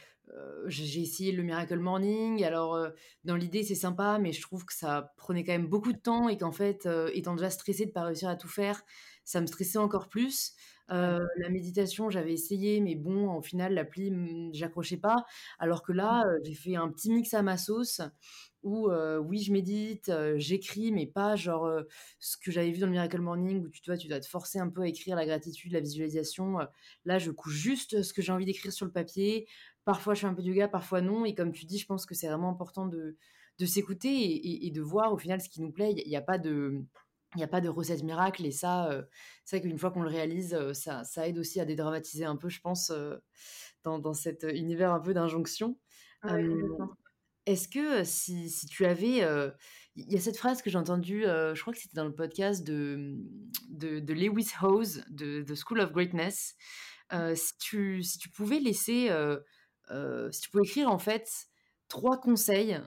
[0.67, 2.43] j'ai essayé le Miracle Morning.
[2.43, 2.77] Alors,
[3.23, 6.29] dans l'idée, c'est sympa, mais je trouve que ça prenait quand même beaucoup de temps
[6.29, 8.83] et qu'en fait, étant déjà stressée de pas réussir à tout faire,
[9.23, 10.53] ça me stressait encore plus.
[10.89, 15.25] la méditation, j'avais essayé, mais bon, au final, l'appli, mmh, j'accrochais pas.
[15.59, 16.39] Alors que là, mmh.
[16.45, 18.01] j'ai fait un petit mix à ma sauce
[18.63, 18.89] où
[19.21, 21.71] oui, je médite, j'écris, mais pas genre
[22.19, 24.59] ce que j'avais vu dans le Miracle Morning où tu, tu, tu dois te forcer
[24.59, 26.57] un peu à écrire la gratitude, la visualisation.
[27.05, 29.47] là, je couche juste ce que j'ai envie d'écrire sur le papier.
[29.87, 31.23] Parfois, je fais un peu de yoga, parfois non.
[31.23, 33.15] Et comme tu dis, je pense que c'est vraiment important de,
[33.57, 35.93] de s'écouter et, de voir au final ce qui nous plaît.
[35.95, 36.83] Il n'y a, pas de.
[37.35, 38.89] Il n'y a pas de recette miracle et ça,
[39.45, 42.49] c'est vrai qu'une fois qu'on le réalise, ça, ça, aide aussi à dédramatiser un peu,
[42.49, 42.91] je pense,
[43.85, 45.79] dans, dans cet univers un peu d'injonction.
[47.45, 49.25] Est-ce que si, si, tu avais...
[49.95, 52.61] Il y a cette phrase que j'ai entendue, je crois que c'était dans le podcast
[52.67, 53.15] de,
[53.69, 56.57] de, de Lewis Howes, de, de, School of Greatness.
[57.35, 59.09] si, tu, si tu pouvais laisser...
[60.31, 61.47] si tu pouvais écrire en fait
[61.87, 62.79] trois conseils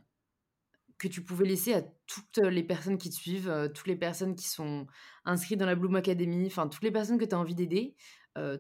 [0.98, 4.48] que tu pouvais laisser à toutes les personnes qui te suivent, toutes les personnes qui
[4.48, 4.86] sont
[5.24, 7.96] inscrites dans la Bloom Academy, enfin toutes les personnes que tu as envie d'aider,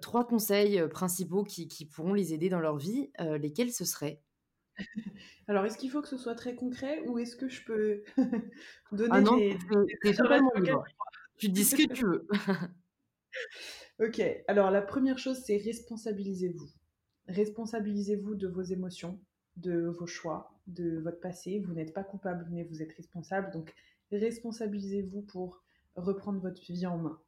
[0.00, 4.22] trois conseils principaux qui, qui, pourront les aider dans leur vie, lesquels ce seraient?
[5.48, 8.02] Alors, est-ce qu'il faut que ce soit très concret ou est-ce que je peux
[8.92, 9.58] donner ah non, des...
[11.38, 12.28] Tu dis ce que tu veux.
[14.00, 16.68] ok, alors la première chose, c'est responsabilisez-vous.
[17.30, 19.20] Responsabilisez-vous de vos émotions,
[19.56, 21.60] de vos choix, de votre passé.
[21.60, 23.52] Vous n'êtes pas coupable, mais vous êtes responsable.
[23.52, 23.72] Donc,
[24.10, 25.62] responsabilisez-vous pour
[25.94, 27.20] reprendre votre vie en main.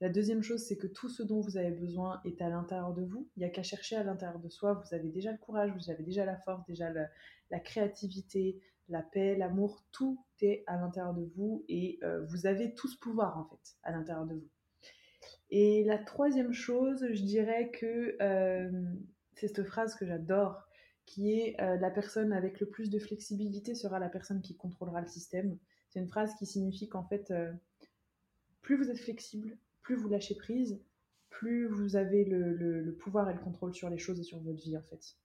[0.00, 3.02] La deuxième chose, c'est que tout ce dont vous avez besoin est à l'intérieur de
[3.02, 3.28] vous.
[3.36, 4.74] Il n'y a qu'à chercher à l'intérieur de soi.
[4.74, 9.36] Vous avez déjà le courage, vous avez déjà la force, déjà la, créativité, la paix,
[9.36, 9.84] l'amour.
[9.92, 13.76] Tout est à l'intérieur de vous et euh, vous avez tout ce pouvoir en fait
[13.84, 14.48] à l'intérieur de vous.
[15.50, 18.70] Et la troisième chose, je dirais que euh,
[19.34, 20.66] c'est cette phrase que j'adore,
[21.06, 25.00] qui est euh, la personne avec le plus de flexibilité sera la personne qui contrôlera
[25.00, 25.58] le système.
[25.88, 27.32] C'est une phrase qui signifie qu'en fait
[28.62, 30.80] plus vous êtes flexible, plus vous lâchez prise,
[31.28, 34.76] plus vous avez le, pouvoir et le contrôle sur les choses et sur votre vie
[34.76, 35.16] en fait.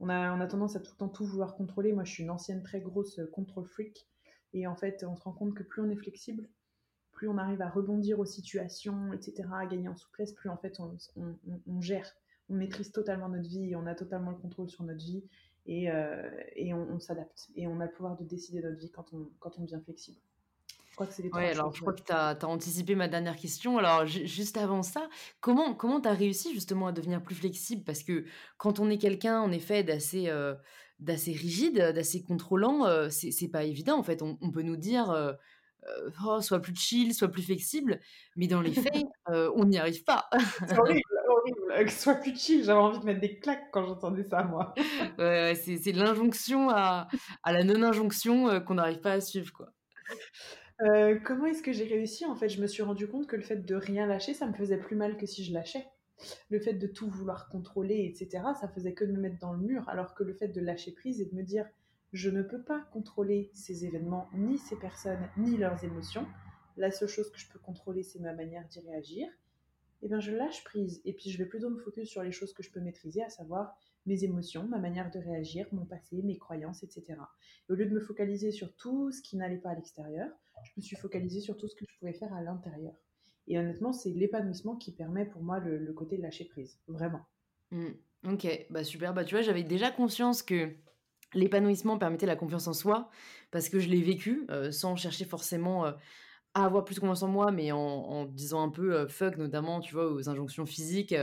[0.00, 1.92] On a, on a tendance à tout le temps tout vouloir contrôler.
[1.92, 4.08] Moi, je suis une ancienne très grosse euh, contrôle freak.
[4.52, 6.48] Et en fait, on se rend compte que plus on est flexible,
[7.12, 10.78] plus on arrive à rebondir aux situations, etc., à gagner en souplesse, plus en fait
[10.80, 12.16] on, gère,
[12.52, 15.24] on maîtrise totalement notre vie, on a totalement le contrôle sur notre vie.
[15.66, 15.88] et,
[16.56, 17.48] et on, s'adapte.
[17.54, 20.18] Et on a le pouvoir de décider notre vie quand on, quand on devient flexible.
[20.90, 23.36] Je crois que c'est les ouais, alors je crois que tu as, anticipé ma dernière
[23.36, 23.78] question.
[23.78, 25.08] Alors, juste avant ça,
[25.40, 27.82] comment tu as réussi justement à devenir plus flexible?
[27.84, 28.24] Parce que
[28.58, 30.28] quand on est quelqu'un, en effet, d'assez
[31.02, 34.22] d'assez rigide, d'assez contrôlant, euh, c'est pas évident en fait.
[34.22, 35.32] On, peut nous dire euh,
[35.88, 38.00] euh, oh, soit plus chill, soit plus flexible,
[38.36, 40.30] mais dans les faits, on n'y arrive pas.
[40.66, 41.00] c'est horrible,
[41.32, 41.90] horrible.
[41.90, 44.74] Soit plus chill, j'avais envie de mettre des claques quand j'entendais ça, moi.
[45.18, 47.08] ouais, c'est l'injonction à,
[47.42, 49.72] à, la non-injonction qu'on n'arrive pas à suivre, quoi.
[51.24, 53.64] comment est-ce que j'ai réussi En fait, je me suis rendu compte que le fait
[53.64, 55.86] de rien lâcher, ça me faisait plus mal que si je lâchais
[56.50, 59.58] le fait de tout vouloir contrôler, etc., ça faisait que de me mettre dans le
[59.58, 61.66] mur, alors que le fait de lâcher prise et de me dire
[62.12, 66.26] je ne peux pas contrôler ces événements, ni ces personnes, ni leurs émotions,
[66.76, 69.28] la seule chose que je peux contrôler, c'est ma manière d'y réagir,
[70.02, 72.52] eh bien je lâche prise, et puis je vais plutôt me focus sur les choses
[72.52, 73.74] que je peux maîtriser, à savoir
[74.06, 77.14] mes émotions, ma manière de réagir, mon passé, mes croyances, etc.
[77.68, 80.28] au lieu de me focaliser sur tout ce qui n'allait pas à l'extérieur,
[80.64, 82.94] je me suis focalisée sur tout ce que je pouvais faire à l'intérieur.
[83.48, 87.26] Et honnêtement, c'est l'épanouissement qui permet pour moi le, côté de lâcher prise, vraiment.
[87.70, 87.88] Mmh.
[88.28, 89.14] Ok, bah super.
[89.14, 90.70] Bah tu vois, j'avais déjà conscience que
[91.34, 93.10] l'épanouissement permettait la confiance en soi
[93.50, 95.92] parce que je l'ai vécu euh, sans chercher forcément euh,
[96.54, 99.94] à avoir plus confiance en moi, mais en, disant un peu euh, fuck, notamment, tu
[99.94, 101.14] vois, aux injonctions physiques.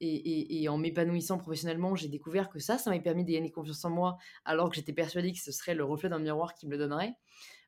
[0.00, 3.82] Et, et, en m'épanouissant professionnellement, j'ai découvert que ça, ça m'a permis de gagner confiance
[3.86, 6.72] en moi, alors que j'étais persuadée que ce serait le reflet d'un miroir qui me
[6.72, 7.14] le donnerait.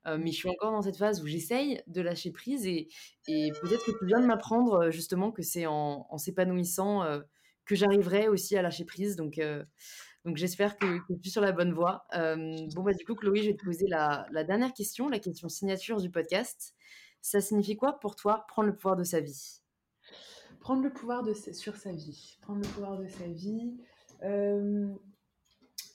[0.07, 2.89] Euh, mais je suis encore dans cette phase où j'essaye de lâcher prise et,
[3.27, 7.05] peut-être que tu viens de m'apprendre justement que c'est en, s'épanouissant
[7.65, 9.17] que j'arriverai aussi à lâcher prise.
[10.29, 12.07] Donc j'espère que, que, tu es sur la bonne voie.
[12.15, 15.49] bon, bah, du coup, Chloé, je vais te poser la, la, dernière question, la question
[15.49, 16.75] signature du podcast.
[17.21, 19.61] Ça signifie quoi pour toi prendre le pouvoir de sa vie?
[20.61, 22.39] Prendre le pouvoir de, sur sa vie.
[22.43, 23.75] Prendre le pouvoir de sa vie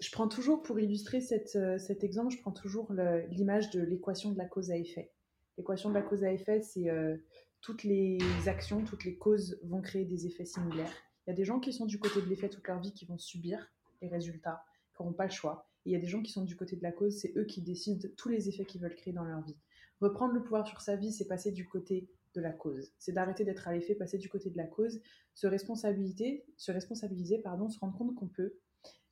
[0.04, 1.20] je prends toujours, pour illustrer
[1.56, 2.92] euh, cet exemple, je prends toujours
[3.30, 5.12] l'image de l'équation de la cause à effet.
[5.58, 7.16] L'équation de la cause à effet, c'est euh,
[7.62, 10.94] toutes les actions, toutes les causes vont créer des effets similaires.
[11.26, 13.06] Il y a des gens qui sont du côté de l'effet toute leur vie qui
[13.06, 13.72] vont subir
[14.04, 15.68] les résultats, qui n'auront pas le choix.
[15.86, 17.62] Il y a des gens qui sont du côté de la cause, c'est eux qui
[17.62, 19.58] décident tous les effets qu'ils veulent créer dans leur vie.
[20.00, 22.94] Reprendre le pouvoir sur sa vie, c'est passer du côté de la cause.
[22.98, 25.02] C'est d'arrêter d'être à l'effet, passer du côté de la cause,
[25.34, 28.58] se responsabiliser, se responsabiliser, pardon, se rendre compte qu'on peut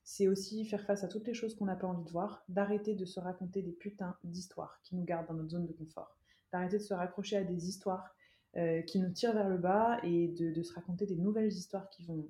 [0.03, 2.95] c'est aussi faire face à toutes les choses qu'on n'a pas envie de voir, d'arrêter
[2.95, 6.17] de se raconter des putains d'histoires qui nous gardent dans notre zone de confort,
[6.51, 8.15] d'arrêter de se raccrocher à des histoires
[8.57, 12.03] euh, qui nous tirent vers le bas et de, se raconter des nouvelles histoires qui
[12.03, 12.27] vont,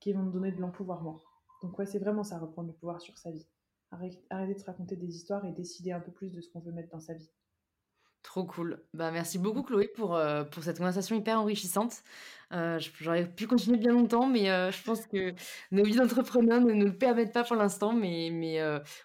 [0.00, 1.20] qui vont nous donner de l'empouvoirment.
[1.64, 3.46] Donc ouais, c'est vraiment ça, reprendre le pouvoir sur sa vie.
[3.90, 6.72] Arrêter de se raconter des histoires et décider un peu plus de ce qu'on veut
[6.72, 7.30] mettre dans sa vie.
[8.22, 8.82] Trop cool.
[8.92, 12.02] Bah, merci beaucoup Chloé pour, euh, pour cette conversation hyper enrichissante.
[12.52, 15.32] Euh, j'aurais pu continuer bien longtemps, mais euh, je pense que
[15.70, 17.94] nos vies d'entrepreneurs ne nous le permettent pas pour l'instant.
[17.94, 18.60] Mais, mais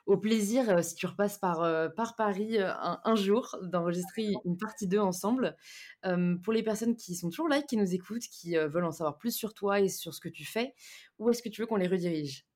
[0.06, 5.56] au plaisir, si tu repasses par, par Paris un, jour, d'enregistrer une partie 2 ensemble.
[6.44, 9.32] pour les personnes qui sont toujours là, qui nous écoutent, qui veulent en savoir plus
[9.32, 10.74] sur toi et sur ce que tu fais,
[11.20, 12.49] où est-ce que tu veux qu'on les redirige?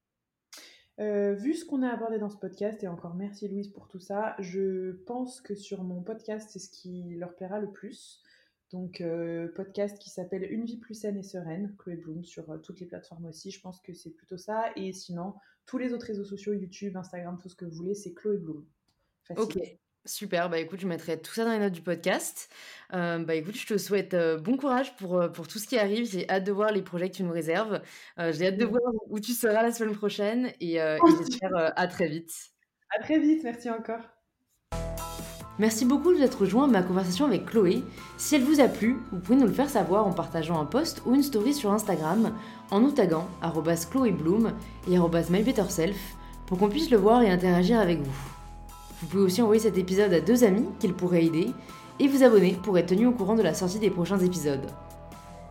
[0.99, 3.99] Euh, vu ce qu'on a abordé dans ce podcast, et encore merci Louise pour tout
[3.99, 8.21] ça, je pense que sur mon podcast, c'est ce qui leur plaira le plus.
[8.71, 12.57] Donc, euh, podcast qui s'appelle Une vie plus saine et sereine, Chloé Bloom, sur euh,
[12.57, 13.51] toutes les plateformes aussi.
[13.51, 14.71] Je pense que c'est plutôt ça.
[14.75, 15.35] Et sinon,
[15.65, 18.65] tous les autres réseaux sociaux, YouTube, Instagram, tout ce que vous voulez, c'est Chloé Bloom.
[19.37, 19.59] Ok.
[20.05, 22.49] Super, bah écoute, je mettrai tout ça dans les notes du podcast.
[22.93, 25.77] Euh, bah écoute, je te souhaite euh, bon courage pour, euh, pour tout ce qui
[25.77, 26.05] arrive.
[26.11, 27.81] J'ai hâte de voir les projets que tu nous réserves.
[28.17, 32.07] J'ai hâte de voir où tu seras la semaine prochaine et, et j'espère à très
[32.07, 32.33] vite.
[32.97, 34.01] À très vite, merci encore.
[35.59, 37.83] Merci beaucoup de vous être rejoint à ma conversation avec Chloé.
[38.17, 41.01] Si elle vous a plu, vous pouvez nous le faire savoir en partageant un post
[41.05, 42.35] ou une story sur Instagram
[42.71, 43.29] en nous taguant
[43.91, 44.51] chloébloom
[44.89, 45.97] et mybetterself
[46.47, 48.32] pour qu'on puisse le voir et interagir avec vous.
[49.03, 51.51] Vous pouvez aussi envoyer cet épisode à deux amis qu'il pourrait aider
[51.99, 54.65] et vous abonner pour être tenu au courant de la sortie des prochains épisodes.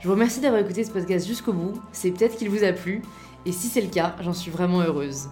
[0.01, 3.03] Je vous remercie d'avoir écouté ce podcast jusqu'au bout, c'est peut-être qu'il vous a plu,
[3.45, 5.29] et si c'est le cas, j'en suis vraiment heureuse.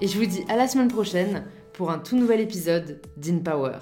[0.00, 1.44] Et je vous dis à la semaine prochaine
[1.74, 3.80] pour un tout nouvel épisode d'InPower.